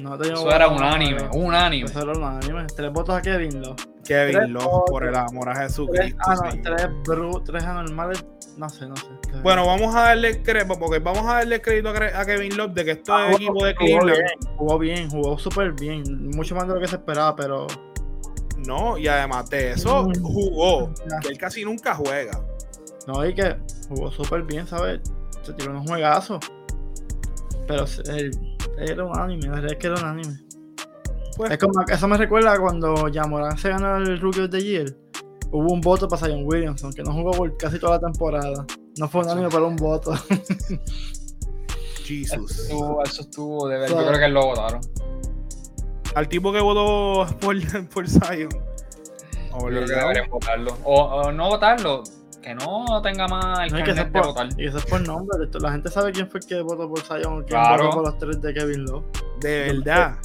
[0.00, 1.28] No tenía Eso era unánime.
[1.32, 1.88] Unánime.
[1.90, 2.66] Eso era unánime.
[2.74, 3.76] Tres votos a Kevin Love.
[4.04, 6.18] Kevin Love, por el amor a Tres, Jesucristo.
[6.26, 8.24] ah, no, tres, bru- tres anormales
[8.56, 9.06] No sé, no sé.
[9.42, 12.90] Bueno, vamos a darle crédito, porque vamos a darle crédito a Kevin Love de que
[12.92, 14.16] esto es equipo de jugó Cleveland.
[14.16, 16.30] bien, jugó bien, jugó súper bien.
[16.30, 17.66] Mucho más de lo que se esperaba, pero
[18.66, 20.22] No, y además de eso, Mm.
[20.22, 20.90] jugó.
[21.22, 22.40] Que él casi nunca juega.
[23.06, 23.56] no, y que
[23.88, 25.00] jugó súper bien, ¿sabes?
[25.42, 26.40] Se tiró unos juegazos.
[27.68, 28.30] Pero él,
[28.78, 30.40] él era un anime, la verdad es que era un anime.
[31.36, 34.86] Pues, Es como, eso me recuerda cuando Yamoran se ganó el Rookie of the Year.
[35.52, 38.66] Hubo un voto para Zion Williamson, que no jugó por casi toda la temporada.
[38.98, 40.12] No fue un anime, pero un voto.
[42.04, 42.58] Jesus.
[42.60, 43.88] Estuvo- eso estuvo de ver.
[43.88, 44.02] Claro.
[44.02, 44.80] Yo creo que lo votaron.
[46.14, 47.56] Al tipo que votó por,
[47.94, 48.48] por Zion.
[48.50, 50.76] Yo creo que deberían votarlo.
[50.84, 52.02] O, o no votarlo,
[52.42, 54.48] que no tenga más el No, que eso es de por, votar.
[54.58, 55.44] y eso es por nombre.
[55.44, 57.84] esto- La gente sabe quién fue el que votó por Zion, quién Claro.
[57.86, 59.04] votó por los tres de Kevin Love.
[59.40, 60.16] De verdad.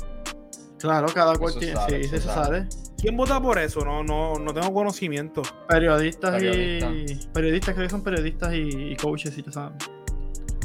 [0.79, 1.75] Claro, cada cual Eso tiene.
[1.75, 2.67] sale, sí, eso eso sale.
[3.01, 3.83] ¿Quién vota por eso?
[3.83, 5.41] No, no, no tengo conocimiento.
[5.67, 6.91] Periodistas Periodista.
[6.91, 7.27] y.
[7.33, 9.75] Periodistas, creo que son periodistas y, y coaches, y tú sabes.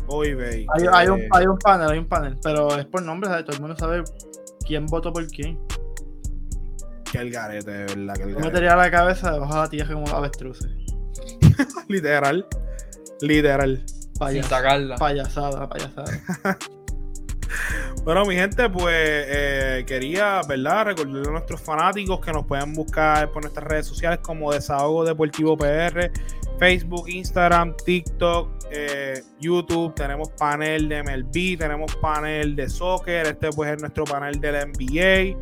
[0.09, 0.67] Hoy ve.
[0.75, 3.45] Hay, hay un, hay un panel, hay un panel, pero es por nombre, ¿sabes?
[3.47, 4.05] Todo el mundo sabe
[4.67, 5.59] quién votó por quién.
[7.11, 8.15] Que el garete, de verdad.
[8.17, 8.43] Que el Yo garete.
[8.43, 10.69] metería la cabeza debajo de la tierra como avestruces.
[11.89, 12.47] Literal.
[13.23, 13.83] Literal.
[13.87, 14.97] Sin Payas, sacarla.
[14.97, 16.13] payasada, payasada.
[18.07, 20.85] Bueno, mi gente, pues eh, quería, ¿verdad?
[20.85, 25.57] Recordarle a nuestros fanáticos que nos pueden buscar por nuestras redes sociales como Desahogo Deportivo
[25.57, 26.13] PR,
[26.57, 29.93] Facebook, Instagram, TikTok, eh, YouTube.
[29.97, 33.27] Tenemos panel de MLB, tenemos panel de soccer.
[33.27, 35.37] Este, pues, es nuestro panel de la NBA.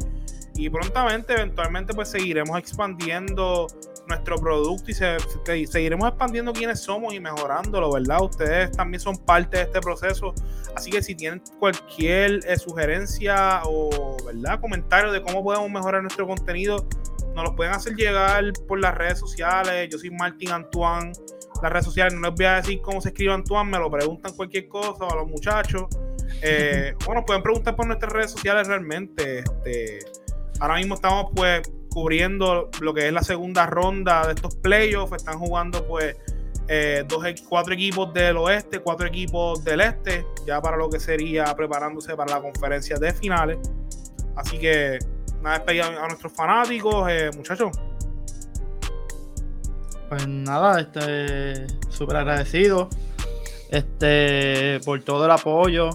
[0.55, 3.67] Y prontamente, eventualmente, pues seguiremos expandiendo
[4.09, 8.23] nuestro producto y se- se- seguiremos expandiendo quiénes somos y mejorándolo, ¿verdad?
[8.23, 10.35] Ustedes también son parte de este proceso.
[10.77, 14.61] Así que si tienen cualquier eh, sugerencia o ¿verdad?
[14.61, 16.87] comentario de cómo podemos mejorar nuestro contenido,
[17.35, 19.89] nos lo pueden hacer llegar por las redes sociales.
[19.91, 21.13] Yo soy Martín Antoine.
[21.63, 24.35] Las redes sociales, no les voy a decir cómo se escribe Antoine, me lo preguntan
[24.35, 25.85] cualquier cosa a los muchachos.
[26.43, 29.39] Eh, bueno, pueden preguntar por nuestras redes sociales realmente.
[29.41, 29.99] Este,
[30.61, 31.63] ahora mismo estamos pues
[31.95, 35.15] cubriendo lo que es la segunda ronda de estos playoffs.
[35.17, 36.17] Están jugando pues
[36.67, 40.99] eh, dos, equ- cuatro equipos del oeste, cuatro equipos del este, ya para lo que
[40.99, 43.59] sería preparándose para la conferencia de finales.
[44.35, 44.99] Así que
[45.41, 47.71] nada, despedir a, nuestros fanáticos, eh, muchachos.
[50.09, 52.89] Pues nada, este, súper agradecido
[53.71, 55.91] este, por todo el apoyo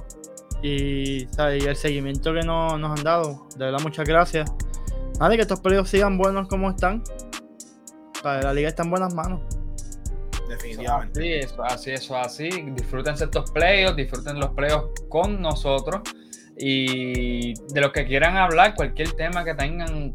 [0.62, 3.48] y, el seguimiento que no- nos han dado.
[3.56, 4.50] De verdad, muchas gracias.
[5.20, 7.04] Nada, y que estos periodos sigan buenos como están.
[8.22, 8.44] ¿Sabes?
[8.44, 9.42] La liga está en buenas manos.
[10.48, 11.22] Definitivamente.
[11.22, 12.50] Sí, eso, así, eso, así.
[12.74, 16.02] Disfrútense estos playoffs, disfruten los playoffs con nosotros.
[16.58, 20.12] Y de los que quieran hablar, cualquier tema que tengan,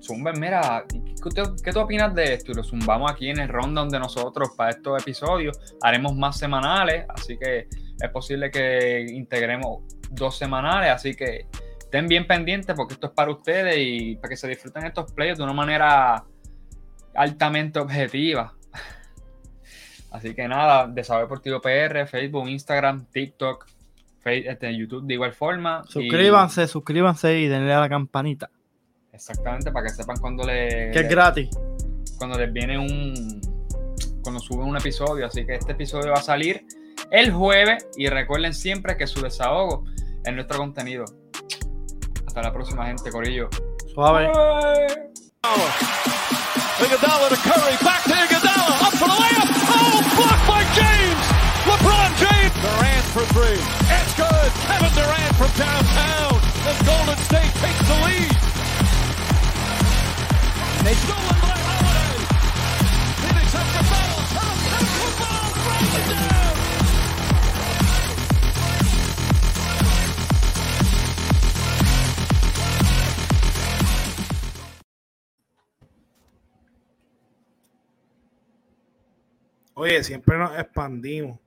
[0.00, 0.38] zumben.
[0.38, 2.52] Mira, ¿qué, tú- qué tú opinas de esto?
[2.52, 5.58] Y lo zumbamos aquí en el rundown de nosotros para estos episodios.
[5.82, 7.66] Haremos más semanales, así que
[8.00, 10.90] es posible que integremos dos semanales.
[10.92, 11.46] Así que
[11.88, 15.38] estén bien pendientes porque esto es para ustedes y para que se disfruten estos playoffs
[15.38, 16.22] de una manera
[17.14, 18.54] altamente objetiva.
[20.10, 23.66] Así que nada, Desarrollo Deportivo PR, Facebook, Instagram, TikTok,
[24.24, 25.82] este, YouTube de igual forma.
[25.88, 28.50] y- Suscríbanse, suscríbanse y denle a la campanita.
[29.12, 31.48] exactamente, para que sepan cuando le, Que es gratis.
[32.18, 33.40] cuando les viene un
[34.22, 35.24] cuando suben un episodio.
[35.26, 36.66] Así que este episodio va a salir
[37.10, 37.86] el jueves.
[37.96, 39.84] Y recuerden siempre que su desahogo
[40.24, 41.04] es nuestro contenido.
[42.38, 43.48] Hasta la próxima, gente, Corillo.
[43.92, 44.30] Suave.
[46.78, 49.50] Iguodala to Curry, back to Iguodala, up for the layup.
[49.74, 51.18] Oh, blocked by James.
[51.66, 52.54] LeBron James.
[52.62, 53.58] Durant for three.
[53.90, 54.52] It's good.
[54.70, 56.38] Kevin Durant from downtown.
[56.62, 58.30] And Golden State takes the lead.
[60.84, 61.37] They stolen
[79.80, 81.38] Oye, siempre nos expandimos.